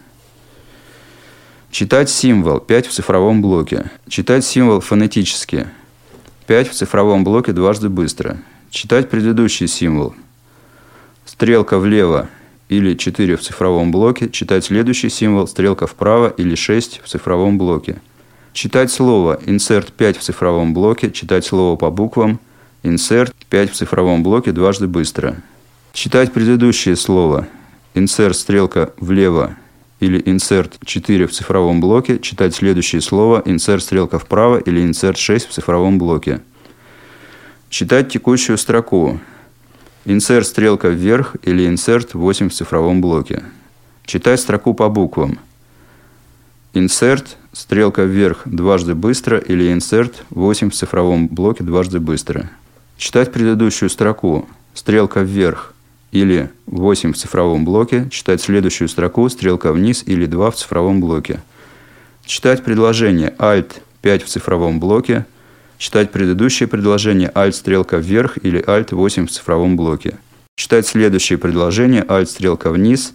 Читать 1.69 2.09
символ 2.09 2.59
5 2.59 2.87
в 2.87 2.91
цифровом 2.91 3.43
блоке. 3.43 3.91
Читать 4.07 4.43
символ 4.43 4.79
фонетически 4.79 5.67
5 6.47 6.69
в 6.69 6.73
цифровом 6.73 7.23
блоке 7.23 7.51
дважды 7.51 7.89
быстро. 7.89 8.39
Читать 8.71 9.07
предыдущий 9.11 9.67
символ. 9.67 10.15
Стрелка 11.25 11.77
влево 11.77 12.27
или 12.69 12.95
4 12.95 13.37
в 13.37 13.41
цифровом 13.41 13.91
блоке. 13.91 14.29
Читать 14.29 14.65
следующий 14.65 15.09
символ. 15.09 15.47
Стрелка 15.47 15.85
вправо 15.85 16.29
или 16.29 16.55
6 16.55 17.01
в 17.03 17.07
цифровом 17.07 17.59
блоке. 17.59 18.01
Читать 18.53 18.91
слово 18.91 19.39
Insert 19.45 19.91
5 19.95 20.17
в 20.17 20.21
цифровом 20.21 20.73
блоке. 20.73 21.11
Читать 21.11 21.45
слово 21.45 21.75
по 21.75 21.91
буквам. 21.91 22.39
Insert 22.87 23.33
5 23.49 23.71
в 23.71 23.75
цифровом 23.75 24.23
блоке 24.23 24.53
дважды 24.53 24.87
быстро. 24.87 25.35
Читать 25.91 26.31
предыдущее 26.31 26.95
слово. 26.95 27.45
Insert 27.95 28.31
стрелка 28.31 28.93
влево 28.97 29.57
или 29.99 30.21
Insert 30.23 30.75
4 30.85 31.27
в 31.27 31.31
цифровом 31.33 31.81
блоке. 31.81 32.17
Читать 32.19 32.55
следующее 32.55 33.01
слово. 33.01 33.41
Insert 33.41 33.81
стрелка 33.81 34.19
вправо 34.19 34.57
или 34.59 34.81
Insert 34.81 35.17
6 35.17 35.49
в 35.49 35.51
цифровом 35.51 35.97
блоке. 35.97 36.39
Читать 37.69 38.07
текущую 38.07 38.57
строку. 38.57 39.19
Insert 40.05 40.43
стрелка 40.43 40.87
вверх 40.87 41.35
или 41.43 41.69
Insert 41.69 42.11
8 42.13 42.47
в 42.47 42.53
цифровом 42.53 43.01
блоке. 43.01 43.43
Читать 44.05 44.39
строку 44.39 44.73
по 44.73 44.87
буквам. 44.87 45.39
Insert 46.71 47.25
стрелка 47.51 48.03
вверх 48.03 48.43
дважды 48.45 48.95
быстро 48.95 49.39
или 49.39 49.75
Insert 49.75 50.13
8 50.29 50.69
в 50.69 50.73
цифровом 50.73 51.27
блоке 51.27 51.65
дважды 51.65 51.99
быстро. 51.99 52.49
Читать 52.97 53.31
предыдущую 53.31 53.89
строку. 53.91 54.49
Стрелка 54.73 55.21
вверх 55.21 55.73
или 56.11 56.49
8 56.65 57.13
в 57.13 57.17
цифровом 57.17 57.63
блоке, 57.63 58.07
читать 58.09 58.41
следующую 58.41 58.89
строку, 58.89 59.29
стрелка 59.29 59.71
вниз 59.71 60.03
или 60.07 60.25
2 60.25 60.49
в 60.49 60.55
цифровом 60.55 60.99
блоке. 60.99 61.41
Читать 62.25 62.63
предложение 62.63 63.35
Alt 63.37 63.73
5 64.01 64.23
в 64.23 64.27
цифровом 64.27 64.79
блоке, 64.79 65.27
читать 65.77 66.11
предыдущее 66.11 66.67
предложение 66.67 67.29
Alt 67.29 67.51
стрелка 67.53 67.97
вверх 67.97 68.39
или 68.41 68.63
Alt 68.65 68.95
8 68.95 69.27
в 69.27 69.31
цифровом 69.31 69.77
блоке. 69.77 70.17
Читать 70.55 70.87
следующее 70.87 71.37
предложение 71.37 72.01
Alt 72.01 72.25
стрелка 72.25 72.71
вниз 72.71 73.13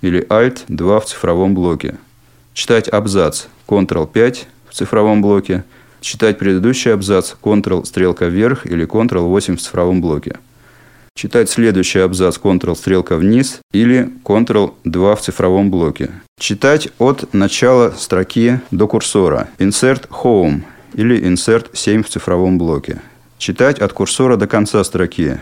или 0.00 0.24
Alt 0.28 0.60
2 0.68 1.00
в 1.00 1.06
цифровом 1.06 1.54
блоке. 1.54 1.96
Читать 2.52 2.88
абзац 2.88 3.46
Ctrl 3.66 4.08
5 4.10 4.46
в 4.70 4.74
цифровом 4.74 5.22
блоке. 5.22 5.64
Читать 6.04 6.36
предыдущий 6.36 6.92
абзац 6.92 7.32
Ctrl 7.40 7.86
стрелка 7.86 8.26
вверх 8.26 8.66
или 8.66 8.86
Ctrl 8.86 9.26
8 9.26 9.56
в 9.56 9.60
цифровом 9.62 10.02
блоке. 10.02 10.36
Читать 11.14 11.48
следующий 11.48 12.00
абзац 12.00 12.36
Ctrl 12.36 12.76
стрелка 12.76 13.16
вниз 13.16 13.60
или 13.72 14.10
Ctrl 14.22 14.74
2 14.84 15.16
в 15.16 15.20
цифровом 15.22 15.70
блоке. 15.70 16.10
Читать 16.38 16.90
от 16.98 17.32
начала 17.32 17.94
строки 17.96 18.60
до 18.70 18.86
курсора. 18.86 19.48
Insert 19.56 20.06
Home 20.10 20.64
или 20.92 21.18
Insert 21.18 21.68
7 21.72 22.02
в 22.02 22.10
цифровом 22.10 22.58
блоке. 22.58 23.00
Читать 23.38 23.78
от 23.78 23.94
курсора 23.94 24.36
до 24.36 24.46
конца 24.46 24.84
строки. 24.84 25.40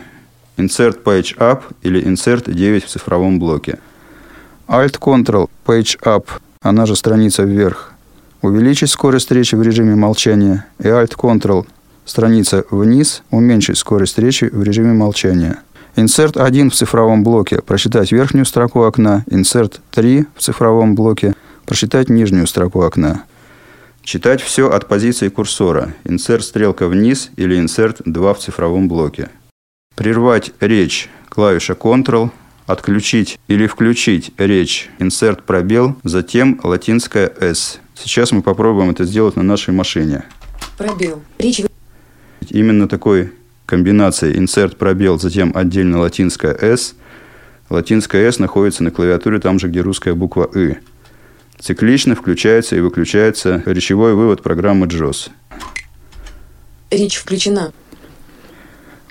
Insert 0.55 1.03
Page 1.03 1.37
Up 1.39 1.63
или 1.81 2.01
Insert 2.01 2.49
9 2.49 2.85
в 2.85 2.87
цифровом 2.87 3.37
блоке. 3.37 3.79
Alt-Ctrl 4.69 5.49
Page 5.65 5.99
Up, 6.03 6.27
она 6.61 6.85
же 6.85 6.95
страница 6.95 7.43
вверх. 7.43 7.92
Увеличить 8.43 8.89
скорость 8.89 9.31
речи 9.31 9.55
в 9.55 9.61
режиме 9.61 9.95
молчания 9.95 10.65
и 10.77 10.83
Alt-Ctrl 10.83 11.65
Страница 12.03 12.65
вниз. 12.69 13.23
Уменьшить 13.31 13.77
скорость 13.77 14.19
речи 14.19 14.49
в 14.51 14.61
режиме 14.63 14.91
молчания. 14.91 15.59
Insert 15.95 16.37
1 16.37 16.69
в 16.69 16.75
цифровом 16.75 17.23
блоке. 17.23 17.61
Прочитать 17.61 18.11
верхнюю 18.11 18.45
строку 18.45 18.81
окна. 18.83 19.23
Insert 19.27 19.79
3 19.91 20.25
в 20.35 20.41
цифровом 20.41 20.93
блоке. 20.93 21.35
Прочитать 21.65 22.09
нижнюю 22.09 22.45
строку 22.45 22.81
окна. 22.81 23.23
Читать 24.01 24.41
все 24.41 24.69
от 24.69 24.89
позиции 24.89 25.29
курсора. 25.29 25.93
Insert 26.03 26.41
стрелка 26.41 26.89
вниз 26.89 27.29
или 27.37 27.57
Insert 27.57 28.01
2 28.03 28.33
в 28.33 28.39
цифровом 28.39 28.89
блоке. 28.89 29.29
Прервать 29.95 30.51
речь. 30.59 31.09
Клавиша 31.29 31.75
Ctrl. 31.75 32.29
Отключить 32.65 33.39
или 33.47 33.67
включить 33.67 34.33
речь. 34.37 34.89
Insert 34.99 35.43
пробел. 35.45 35.95
Затем 36.03 36.59
латинская 36.61 37.31
S. 37.39 37.79
Сейчас 37.95 38.31
мы 38.31 38.41
попробуем 38.41 38.89
это 38.89 39.03
сделать 39.05 39.35
на 39.35 39.43
нашей 39.43 39.73
машине. 39.73 40.23
Пробел. 40.77 41.21
Речь 41.37 41.61
Именно 42.49 42.87
такой 42.87 43.31
комбинацией 43.65 44.37
insert 44.37 44.75
пробел, 44.75 45.19
затем 45.19 45.51
отдельно 45.55 45.99
латинская 45.99 46.53
S. 46.53 46.95
Латинская 47.69 48.27
S 48.27 48.39
находится 48.39 48.83
на 48.83 48.91
клавиатуре 48.91 49.39
там 49.39 49.59
же, 49.59 49.67
где 49.67 49.81
русская 49.81 50.13
буква 50.13 50.49
«ы». 50.53 50.79
Циклично 51.59 52.15
включается 52.15 52.75
и 52.75 52.81
выключается 52.81 53.63
речевой 53.65 54.15
вывод 54.15 54.43
программы 54.43 54.87
JOS. 54.87 55.29
Речь 56.91 57.15
включена. 57.15 57.71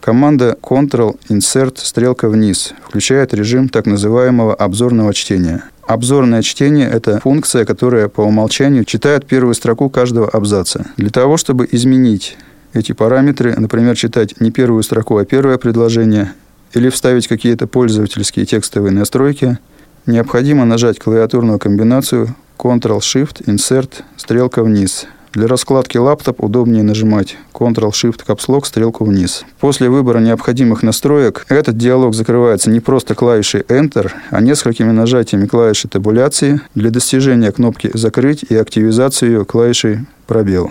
Команда 0.01 0.59
Ctrl 0.61 1.16
Insert 1.29 1.79
стрелка 1.79 2.29
вниз 2.29 2.75
включает 2.85 3.33
режим 3.33 3.68
так 3.68 3.87
называемого 3.87 4.55
обзорного 4.55 5.14
чтения. 5.14 5.64
Обзорное 5.87 6.42
чтение– 6.42 6.88
это 6.92 7.21
функция, 7.21 7.64
которая 7.64 8.09
по 8.09 8.21
умолчанию 8.21 8.85
читает 8.85 9.27
первую 9.27 9.55
строку 9.55 9.90
каждого 9.90 10.29
абзаца. 10.29 10.87
Для 10.97 11.11
того, 11.11 11.37
чтобы 11.37 11.68
изменить 11.71 12.37
эти 12.73 12.92
параметры, 12.92 13.55
например, 13.57 13.97
читать 13.97 14.40
не 14.40 14.51
первую 14.51 14.83
строку, 14.83 15.18
а 15.18 15.25
первое 15.25 15.59
предложение, 15.59 16.33
или 16.73 16.88
вставить 16.88 17.29
какие-то 17.29 17.66
пользовательские 17.66 18.47
текстовые 18.47 18.92
настройки, 18.92 19.59
необходимо 20.07 20.64
нажать 20.64 20.99
клавиатурную 20.99 21.59
комбинацию 21.59 22.35
Ctrl-Shift-Insert 22.59 24.03
стрелка 24.16 24.62
вниз. 24.62 25.07
Для 25.33 25.47
раскладки 25.47 25.97
лаптоп 25.97 26.45
удобнее 26.45 26.83
нажимать 26.83 27.38
Ctrl-Shift-Капслок 27.55 28.66
стрелку 28.66 29.07
вниз. 29.07 29.47
После 29.61 29.88
выбора 29.88 30.18
необходимых 30.18 30.83
настроек 30.83 31.47
этот 31.49 31.79
диалог 31.79 32.14
закрывается 32.14 32.68
не 32.68 32.81
просто 32.81 33.14
клавишей 33.14 33.62
Enter, 33.62 34.11
а 34.31 34.42
несколькими 34.42 34.90
нажатиями 34.90 35.47
клавиши 35.47 35.88
табуляции 35.88 36.61
для 36.75 36.90
достижения 36.90 37.51
кнопки 37.51 37.90
«Закрыть» 37.95 38.45
и 38.47 38.55
активизации 38.55 39.29
ее 39.29 39.45
клавишей 39.47 40.01
«Пробел». 40.27 40.71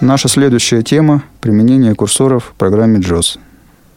Наша 0.00 0.28
следующая 0.28 0.82
тема– 0.82 1.22
применение 1.40 1.94
курсоров 1.94 2.52
в 2.54 2.58
программе 2.58 3.00
JOS. 3.00 3.38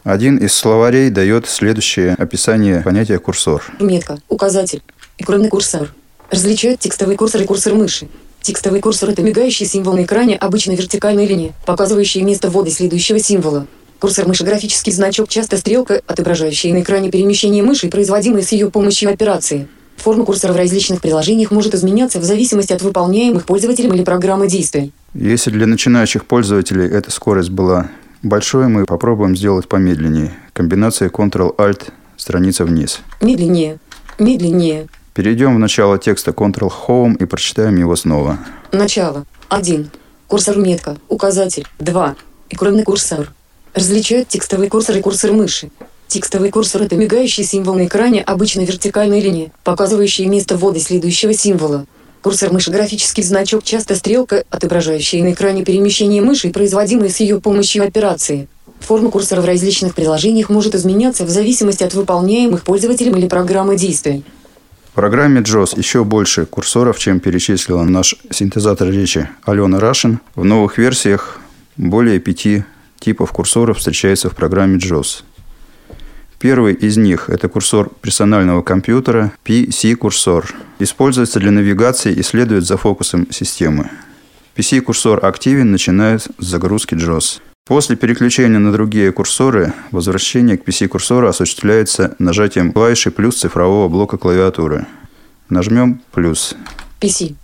Один 0.04 0.36
из 0.38 0.52
словарей 0.54 1.08
дает 1.10 1.46
следующее 1.46 2.14
описание 2.14 2.80
понятия 2.80 3.18
курсор. 3.18 3.62
Метка, 3.80 4.18
указатель, 4.28 4.82
экранный 5.20 5.48
курсор. 5.48 5.92
Различают 6.30 6.80
текстовый 6.80 7.16
курсор 7.16 7.42
и 7.42 7.44
курсор 7.44 7.74
мыши. 7.74 8.08
Текстовый 8.40 8.80
курсор– 8.80 9.08
это 9.10 9.22
мигающий 9.22 9.66
символ 9.66 9.94
на 9.94 10.04
экране 10.04 10.36
обычно 10.36 10.72
вертикальной 10.72 11.26
линии, 11.26 11.52
показывающий 11.66 12.22
место 12.22 12.48
ввода 12.48 12.70
следующего 12.70 13.18
символа. 13.18 13.66
Курсор 13.98 14.26
мыши– 14.26 14.44
графический 14.46 14.92
значок, 14.92 15.28
часто 15.28 15.58
стрелка, 15.58 16.00
отображающая 16.06 16.72
на 16.72 16.80
экране 16.80 17.10
перемещение 17.10 17.62
мыши, 17.62 17.88
производимые 17.88 18.42
с 18.42 18.52
ее 18.52 18.70
помощью 18.70 19.10
операции. 19.10 19.68
Форма 19.96 20.24
курсора 20.24 20.54
в 20.54 20.56
различных 20.56 21.02
приложениях 21.02 21.50
может 21.50 21.74
изменяться 21.74 22.18
в 22.18 22.24
зависимости 22.24 22.72
от 22.72 22.80
выполняемых 22.80 23.44
пользователем 23.44 23.92
или 23.92 24.02
программы 24.02 24.48
действий. 24.48 24.92
Если 25.12 25.50
для 25.50 25.66
начинающих 25.66 26.24
пользователей 26.24 26.88
эта 26.88 27.10
скорость 27.10 27.50
была 27.50 27.90
большой, 28.22 28.68
мы 28.68 28.86
попробуем 28.86 29.36
сделать 29.36 29.68
помедленнее. 29.68 30.32
Комбинация 30.54 31.10
Ctrl-Alt, 31.10 31.88
страница 32.16 32.64
вниз. 32.64 33.00
Медленнее. 33.20 33.78
Медленнее. 34.18 34.86
Перейдем 35.14 35.56
в 35.56 35.58
начало 35.58 35.98
текста 35.98 36.30
Ctrl-Home 36.30 37.16
и 37.18 37.24
прочитаем 37.24 37.76
его 37.76 37.96
снова. 37.96 38.38
Начало. 38.70 39.24
1. 39.48 39.90
Курсор 40.28 40.56
метка. 40.56 40.96
Указатель. 41.08 41.66
2. 41.80 42.14
Экранный 42.50 42.84
курсор. 42.84 43.32
Различают 43.74 44.28
текстовый 44.28 44.68
курсор 44.68 44.96
и 44.96 45.00
курсор 45.00 45.32
мыши. 45.32 45.70
Текстовый 46.06 46.50
курсор– 46.50 46.82
это 46.84 46.96
мигающий 46.96 47.44
символ 47.44 47.74
на 47.74 47.86
экране 47.86 48.22
обычно 48.22 48.60
вертикальной 48.60 49.20
линии, 49.20 49.52
показывающий 49.64 50.26
место 50.26 50.56
ввода 50.56 50.78
следующего 50.78 51.32
символа. 51.32 51.86
Курсор 52.22 52.52
мыши– 52.52 52.70
графический 52.72 53.22
значок, 53.22 53.64
часто 53.64 53.96
стрелка, 53.96 54.44
отображающая 54.50 55.22
на 55.22 55.32
экране 55.32 55.64
перемещение 55.64 56.22
мыши 56.22 56.50
производимые 56.50 57.10
с 57.10 57.18
ее 57.18 57.40
помощью 57.40 57.84
операции. 57.84 58.48
Форма 58.80 59.10
курсора 59.10 59.40
в 59.40 59.44
различных 59.44 59.94
приложениях 59.94 60.50
может 60.50 60.74
изменяться 60.74 61.24
в 61.24 61.30
зависимости 61.30 61.84
от 61.84 61.94
выполняемых 61.94 62.64
пользователем 62.64 63.16
или 63.16 63.28
программы 63.28 63.76
действий. 63.76 64.24
Программе 65.00 65.40
JOS 65.40 65.78
еще 65.78 66.04
больше 66.04 66.44
курсоров, 66.44 66.98
чем 66.98 67.20
перечислила 67.20 67.84
наш 67.84 68.16
синтезатор 68.30 68.90
речи 68.90 69.30
Алена 69.44 69.80
Рашин. 69.80 70.20
В 70.34 70.44
новых 70.44 70.76
версиях 70.76 71.40
более 71.78 72.20
пяти 72.20 72.64
типов 72.98 73.32
курсоров 73.32 73.78
встречается 73.78 74.28
в 74.28 74.36
программе 74.36 74.76
JOS. 74.76 75.22
Первый 76.38 76.74
из 76.74 76.98
них– 76.98 77.24
это 77.30 77.48
курсор 77.48 77.88
персонального 78.02 78.60
компьютера 78.60 79.32
PC-курсор. 79.42 80.54
Используется 80.78 81.40
для 81.40 81.50
навигации 81.50 82.12
и 82.12 82.22
следует 82.22 82.66
за 82.66 82.76
фокусом 82.76 83.26
системы. 83.32 83.88
PC-курсор 84.54 85.24
активен, 85.24 85.70
начиная 85.70 86.18
с 86.18 86.28
загрузки 86.36 86.92
JOS. 86.92 87.40
После 87.66 87.94
переключения 87.94 88.58
на 88.58 88.72
другие 88.72 89.12
курсоры, 89.12 89.72
возвращение 89.92 90.58
к 90.58 90.66
PC-курсору 90.66 91.28
осуществляется 91.28 92.16
нажатием 92.18 92.72
клавиши 92.72 93.10
плюс 93.10 93.36
цифрового 93.36 93.88
блока 93.88 94.18
клавиатуры. 94.18 94.86
Нажмем 95.48 96.00
плюс. 96.12 96.56
PC. 97.00 97.34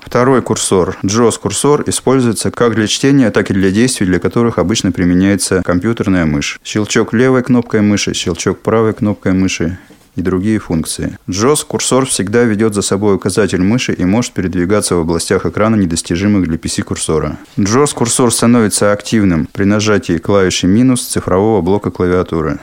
Второй 0.00 0.42
курсор, 0.42 0.98
JOS-курсор, 1.02 1.84
используется 1.86 2.50
как 2.50 2.74
для 2.74 2.86
чтения, 2.86 3.30
так 3.30 3.50
и 3.50 3.54
для 3.54 3.70
действий, 3.70 4.06
для 4.06 4.18
которых 4.18 4.58
обычно 4.58 4.92
применяется 4.92 5.62
компьютерная 5.62 6.26
мышь. 6.26 6.60
Щелчок 6.62 7.14
левой 7.14 7.42
кнопкой 7.42 7.80
мыши, 7.80 8.12
щелчок 8.12 8.60
правой 8.60 8.92
кнопкой 8.92 9.32
мыши 9.32 9.78
и 10.16 10.22
другие 10.22 10.58
функции. 10.58 11.18
JOS-курсор 11.28 12.06
всегда 12.06 12.44
ведет 12.44 12.74
за 12.74 12.82
собой 12.82 13.16
указатель 13.16 13.62
мыши 13.62 13.92
и 13.92 14.04
может 14.04 14.32
передвигаться 14.32 14.96
в 14.96 15.00
областях 15.00 15.46
экрана, 15.46 15.76
недостижимых 15.76 16.46
для 16.46 16.56
PC-курсора. 16.56 17.36
JOS-курсор 17.56 18.32
становится 18.32 18.92
активным 18.92 19.48
при 19.52 19.64
нажатии 19.64 20.18
клавиши 20.18 20.66
минус 20.66 21.06
цифрового 21.06 21.60
блока 21.60 21.90
клавиатуры. 21.90 22.60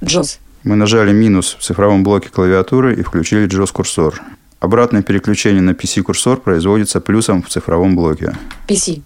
JOS. 0.00 0.38
Мы 0.64 0.76
нажали 0.76 1.12
минус 1.12 1.56
в 1.58 1.62
цифровом 1.62 2.02
блоке 2.02 2.28
клавиатуры 2.28 2.94
и 2.94 3.02
включили 3.02 3.46
JOS-курсор. 3.46 4.20
Обратное 4.58 5.02
переключение 5.02 5.62
на 5.62 5.70
PC-курсор 5.70 6.38
производится 6.38 7.00
плюсом 7.00 7.42
в 7.42 7.48
цифровом 7.48 7.94
блоке. 7.94 8.36
PC. 8.66 9.02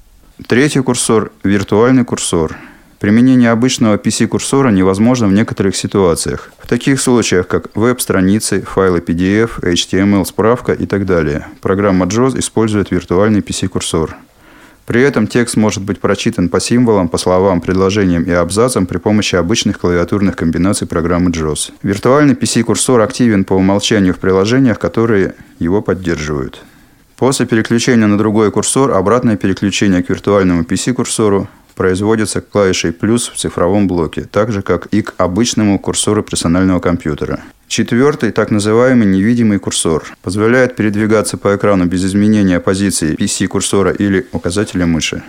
Третий 0.46 0.80
курсор– 0.80 1.32
виртуальный 1.44 2.04
курсор. 2.04 2.56
Применение 3.00 3.50
обычного 3.50 3.96
PC-курсора 3.96 4.70
невозможно 4.70 5.26
в 5.26 5.32
некоторых 5.32 5.74
ситуациях. 5.74 6.52
В 6.58 6.66
таких 6.66 7.00
случаях, 7.00 7.48
как 7.48 7.74
веб-страницы, 7.74 8.60
файлы 8.60 8.98
PDF, 8.98 9.62
HTML, 9.62 10.26
справка 10.26 10.74
и 10.74 10.84
так 10.84 11.06
далее. 11.06 11.46
Программа 11.62 12.04
JOS 12.04 12.38
использует 12.38 12.90
виртуальный 12.90 13.40
PC-курсор. 13.40 14.16
При 14.84 15.00
этом 15.00 15.26
текст 15.26 15.56
может 15.56 15.82
быть 15.82 15.98
прочитан 15.98 16.50
по 16.50 16.60
символам, 16.60 17.08
по 17.08 17.16
словам, 17.16 17.62
предложениям 17.62 18.24
и 18.24 18.32
абзацам 18.32 18.84
при 18.84 18.98
помощи 18.98 19.34
обычных 19.34 19.78
клавиатурных 19.78 20.36
комбинаций 20.36 20.86
программы 20.86 21.30
JAWS. 21.30 21.72
Виртуальный 21.82 22.34
PC-курсор 22.34 23.00
активен 23.00 23.44
по 23.44 23.54
умолчанию 23.54 24.12
в 24.12 24.18
приложениях, 24.18 24.78
которые 24.78 25.36
его 25.58 25.80
поддерживают. 25.80 26.62
После 27.16 27.46
переключения 27.46 28.06
на 28.06 28.18
другой 28.18 28.50
курсор 28.50 28.92
обратное 28.92 29.36
переключение 29.36 30.02
к 30.02 30.10
виртуальному 30.10 30.64
PC-курсору 30.64 31.48
производится 31.80 32.42
клавишей 32.42 32.92
«плюс» 32.92 33.30
в 33.30 33.38
цифровом 33.38 33.88
блоке, 33.88 34.28
так 34.30 34.52
же, 34.52 34.60
как 34.60 34.88
и 34.92 35.00
к 35.00 35.14
обычному 35.16 35.78
курсору 35.78 36.22
персонального 36.22 36.78
компьютера. 36.78 37.40
Четвертый, 37.68 38.32
так 38.32 38.50
называемый 38.50 39.06
невидимый 39.06 39.58
курсор, 39.58 40.04
позволяет 40.20 40.76
передвигаться 40.76 41.38
по 41.38 41.56
экрану 41.56 41.86
без 41.86 42.04
изменения 42.04 42.60
позиции 42.60 43.16
PC-курсора 43.16 43.92
или 43.92 44.26
указателя 44.32 44.84
мыши. 44.84 45.22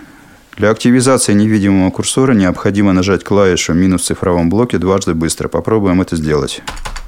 Для 0.58 0.68
активизации 0.68 1.32
невидимого 1.32 1.90
курсора 1.90 2.34
необходимо 2.34 2.92
нажать 2.92 3.24
клавишу 3.24 3.72
«минус 3.72 4.02
в 4.02 4.04
цифровом 4.04 4.50
блоке» 4.50 4.76
дважды 4.76 5.14
быстро. 5.14 5.48
Попробуем 5.48 6.02
это 6.02 6.16
сделать. 6.16 6.60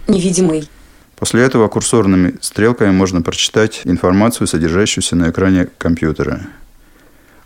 Невидимый. 0.09 0.71
После 1.17 1.43
этого 1.43 1.69
курсорными 1.69 2.37
стрелками 2.41 2.93
можно 2.93 3.21
прочитать 3.21 3.83
информацию, 3.85 4.47
содержащуюся 4.47 5.17
на 5.17 5.29
экране 5.29 5.69
компьютера. 5.77 6.47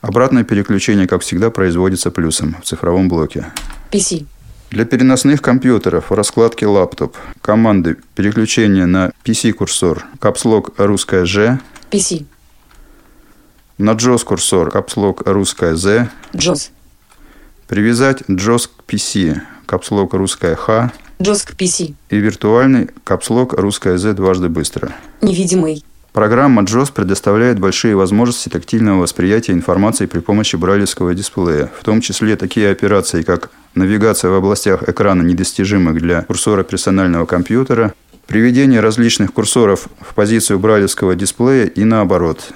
Обратное 0.00 0.44
переключение, 0.44 1.06
как 1.06 1.22
всегда, 1.22 1.50
производится 1.50 2.10
плюсом 2.10 2.56
в 2.62 2.64
цифровом 2.64 3.08
блоке. 3.08 3.46
PC. 3.90 4.26
Для 4.70 4.84
переносных 4.84 5.40
компьютеров 5.42 6.10
в 6.10 6.14
раскладке 6.14 6.66
лаптоп 6.66 7.16
команды 7.40 7.96
переключения 8.14 8.86
на 8.86 9.12
PC-курсор 9.24 10.04
капслог 10.20 10.74
русская 10.76 11.24
Ж, 11.24 11.58
PC. 11.90 12.26
на 13.78 13.92
JOS-курсор 13.92 14.70
капслог 14.70 15.22
русская 15.26 15.74
Z, 15.74 16.10
JOS. 16.34 16.68
привязать 17.66 18.20
JOS 18.28 18.68
к 18.68 18.84
PC 18.86 19.40
капслог 19.64 20.12
русская 20.12 20.54
Х 20.54 20.92
JOS 21.18 21.46
к 21.46 21.54
PC. 21.56 21.94
и 22.10 22.16
виртуальный 22.18 22.90
капслог 23.04 23.54
русская 23.54 23.96
Z 23.96 24.12
дважды 24.12 24.50
быстро. 24.50 24.92
Невидимый. 25.22 25.82
Программа 26.12 26.62
JOS 26.62 26.92
предоставляет 26.92 27.58
большие 27.58 27.94
возможности 27.94 28.48
тактильного 28.48 29.02
восприятия 29.02 29.52
информации 29.52 30.06
при 30.06 30.20
помощи 30.20 30.56
брайлевского 30.56 31.14
дисплея, 31.14 31.70
в 31.78 31.84
том 31.84 32.00
числе 32.00 32.36
такие 32.36 32.70
операции, 32.70 33.22
как 33.22 33.50
навигация 33.74 34.30
в 34.30 34.34
областях 34.34 34.88
экрана, 34.88 35.22
недостижимых 35.22 36.00
для 36.00 36.22
курсора 36.22 36.64
персонального 36.64 37.26
компьютера, 37.26 37.92
приведение 38.26 38.80
различных 38.80 39.32
курсоров 39.32 39.88
в 40.00 40.14
позицию 40.14 40.58
брайлевского 40.58 41.14
дисплея 41.14 41.66
и 41.66 41.84
наоборот. 41.84 42.52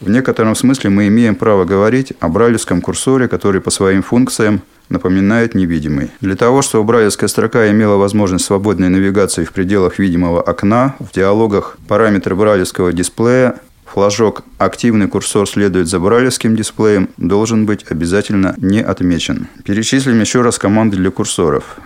В 0.00 0.10
некотором 0.10 0.54
смысле 0.54 0.90
мы 0.90 1.08
имеем 1.08 1.36
право 1.36 1.64
говорить 1.64 2.12
о 2.20 2.28
брайлевском 2.28 2.82
курсоре, 2.82 3.28
который 3.28 3.60
по 3.62 3.70
своим 3.70 4.02
функциям 4.02 4.60
напоминает 4.88 5.54
невидимый. 5.54 6.10
Для 6.20 6.36
того, 6.36 6.62
чтобы 6.62 6.84
брайлевская 6.84 7.28
строка 7.28 7.70
имела 7.70 7.96
возможность 7.96 8.44
свободной 8.44 8.88
навигации 8.88 9.44
в 9.44 9.52
пределах 9.52 9.98
видимого 9.98 10.42
окна, 10.42 10.94
в 10.98 11.12
диалогах 11.12 11.78
параметры 11.88 12.34
брайлевского 12.34 12.92
дисплея 12.92 13.60
Флажок 13.86 14.42
«Активный 14.58 15.08
курсор 15.08 15.48
следует 15.48 15.86
за 15.86 16.00
брайлевским 16.00 16.56
дисплеем» 16.56 17.08
должен 17.16 17.66
быть 17.66 17.86
обязательно 17.88 18.54
не 18.58 18.82
отмечен. 18.82 19.46
Перечислим 19.64 20.20
еще 20.20 20.42
раз 20.42 20.58
команды 20.58 20.96
для 20.96 21.10
курсоров. 21.10 21.78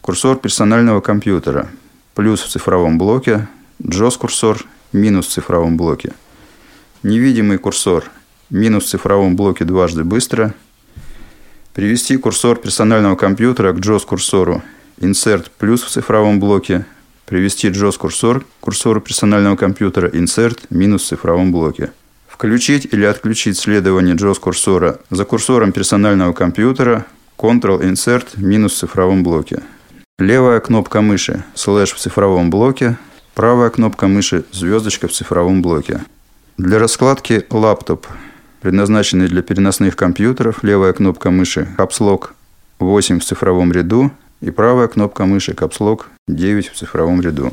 Курсор 0.00 0.36
персонального 0.36 1.00
компьютера. 1.00 1.68
Плюс 2.14 2.42
в 2.42 2.48
цифровом 2.48 2.98
блоке. 2.98 3.48
JOS-курсор. 3.82 4.64
Минус 4.92 5.28
в 5.28 5.30
цифровом 5.30 5.76
блоке. 5.76 6.12
Невидимый 7.02 7.58
курсор. 7.58 8.04
Минус 8.50 8.84
в 8.84 8.88
цифровом 8.88 9.36
блоке 9.36 9.64
дважды 9.64 10.04
быстро. 10.04 10.52
Привести 11.76 12.16
курсор 12.16 12.56
персонального 12.56 13.16
компьютера 13.16 13.74
к 13.74 13.76
JOS-курсору. 13.76 14.62
Insert 14.96 15.50
плюс 15.58 15.82
в 15.82 15.90
цифровом 15.90 16.40
блоке. 16.40 16.86
Привести 17.26 17.68
JOS-курсор 17.68 18.40
к 18.40 18.44
курсору 18.60 19.02
персонального 19.02 19.56
компьютера. 19.56 20.08
Insert 20.08 20.60
минус 20.70 21.02
в 21.02 21.08
цифровом 21.08 21.52
блоке. 21.52 21.92
Включить 22.28 22.88
или 22.90 23.04
отключить 23.04 23.58
следование 23.58 24.14
JOS-курсора 24.14 25.00
за 25.10 25.26
курсором 25.26 25.72
персонального 25.72 26.32
компьютера. 26.32 27.04
Ctrl-Insert 27.36 28.28
минус 28.36 28.72
в 28.72 28.78
цифровом 28.78 29.22
блоке. 29.22 29.62
Левая 30.18 30.60
кнопка 30.60 31.02
мыши 31.02 31.44
слэш 31.54 31.92
в 31.92 31.98
цифровом 31.98 32.48
блоке. 32.48 32.96
Правая 33.34 33.68
кнопка 33.68 34.06
мыши 34.06 34.44
звездочка 34.50 35.08
в 35.08 35.12
цифровом 35.12 35.60
блоке. 35.60 36.00
Для 36.56 36.78
раскладки 36.78 37.44
лаптоп 37.50 38.06
предназначенный 38.66 39.28
для 39.28 39.42
переносных 39.42 39.94
компьютеров, 39.94 40.64
левая 40.64 40.92
кнопка 40.92 41.30
мыши 41.30 41.68
Lock 41.78 42.30
8 42.80 43.20
в 43.20 43.24
цифровом 43.24 43.70
ряду. 43.70 44.10
И 44.40 44.50
правая 44.50 44.88
кнопка 44.88 45.24
мыши 45.24 45.52
Lock 45.52 46.00
9 46.26 46.68
в 46.70 46.74
цифровом 46.74 47.20
ряду. 47.20 47.52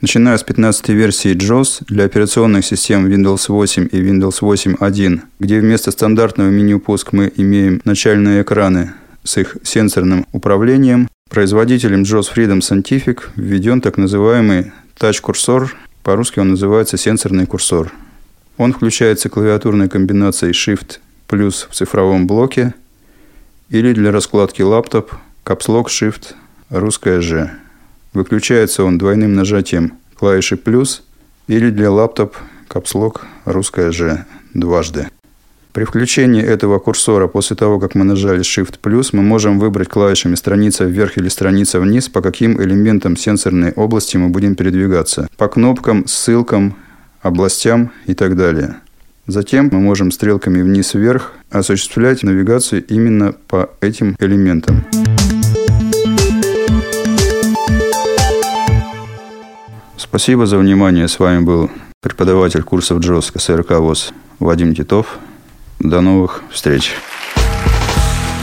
Начиная 0.00 0.38
с 0.38 0.42
15 0.42 0.88
версии 0.88 1.36
JOS 1.36 1.84
для 1.86 2.04
операционных 2.04 2.64
систем 2.64 3.06
Windows 3.08 3.48
8 3.48 3.88
и 3.92 4.00
Windows 4.00 4.40
8.1, 4.40 5.20
где 5.38 5.60
вместо 5.60 5.90
стандартного 5.90 6.48
меню 6.48 6.80
пуск 6.80 7.12
мы 7.12 7.30
имеем 7.36 7.82
начальные 7.84 8.40
экраны 8.40 8.94
с 9.24 9.36
их 9.36 9.58
сенсорным 9.62 10.24
управлением, 10.32 11.08
производителем 11.28 12.04
JOS 12.04 12.34
Freedom 12.34 12.60
Scientific 12.60 13.24
введен 13.36 13.82
так 13.82 13.98
называемый 13.98 14.72
Touch-курсор, 14.98 15.76
по-русски 16.02 16.38
он 16.38 16.48
называется 16.48 16.96
сенсорный 16.96 17.44
курсор– 17.44 17.92
он 18.58 18.72
включается 18.72 19.28
клавиатурной 19.28 19.88
комбинацией 19.88 20.52
Shift 20.52 20.98
плюс 21.26 21.66
в 21.70 21.74
цифровом 21.74 22.26
блоке 22.26 22.74
или 23.70 23.92
для 23.92 24.12
раскладки 24.12 24.62
лаптоп 24.62 25.12
Caps 25.44 25.68
Lock 25.68 25.86
Shift 25.86 26.34
русская 26.68 27.20
Ж. 27.20 27.50
Выключается 28.12 28.84
он 28.84 28.98
двойным 28.98 29.34
нажатием 29.34 29.94
клавиши 30.14 30.56
плюс 30.56 31.04
или 31.46 31.70
для 31.70 31.90
лаптоп 31.90 32.36
Caps 32.68 32.94
Lock 32.94 33.20
русская 33.44 33.92
Ж 33.92 34.26
дважды. 34.54 35.08
При 35.72 35.84
включении 35.84 36.42
этого 36.42 36.80
курсора 36.80 37.28
после 37.28 37.54
того, 37.54 37.78
как 37.78 37.94
мы 37.94 38.04
нажали 38.04 38.40
Shift 38.40 38.80
плюс, 38.82 39.12
мы 39.12 39.22
можем 39.22 39.60
выбрать 39.60 39.88
клавишами 39.88 40.34
страница 40.34 40.84
вверх 40.84 41.18
или 41.18 41.28
страница 41.28 41.78
вниз, 41.78 42.08
по 42.08 42.20
каким 42.20 42.60
элементам 42.60 43.16
сенсорной 43.16 43.70
области 43.72 44.16
мы 44.16 44.30
будем 44.30 44.56
передвигаться. 44.56 45.28
По 45.36 45.46
кнопкам, 45.46 46.08
ссылкам 46.08 46.74
областям 47.20 47.92
и 48.06 48.14
так 48.14 48.36
далее. 48.36 48.76
Затем 49.26 49.68
мы 49.70 49.80
можем 49.80 50.10
стрелками 50.10 50.62
вниз-вверх 50.62 51.32
осуществлять 51.50 52.22
навигацию 52.22 52.84
именно 52.86 53.32
по 53.32 53.70
этим 53.80 54.16
элементам. 54.18 54.84
Спасибо 59.96 60.46
за 60.46 60.56
внимание. 60.56 61.08
С 61.08 61.18
вами 61.18 61.44
был 61.44 61.70
преподаватель 62.00 62.62
курсов 62.62 63.00
ДЖОС 63.00 63.30
КСРК 63.30 63.72
ВОЗ 63.72 64.12
Вадим 64.38 64.74
Титов. 64.74 65.18
До 65.78 66.00
новых 66.00 66.42
встреч. 66.50 66.92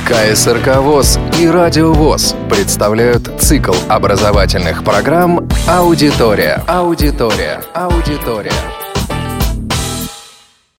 КСРК 0.05 0.81
ВОЗ 0.81 1.17
и 1.39 1.47
Радио 1.47 1.91
ВОЗ 1.91 2.35
представляют 2.47 3.41
цикл 3.41 3.73
образовательных 3.89 4.83
программ 4.83 5.49
«Аудитория». 5.67 6.61
Аудитория. 6.67 7.63
Аудитория. 7.73 8.51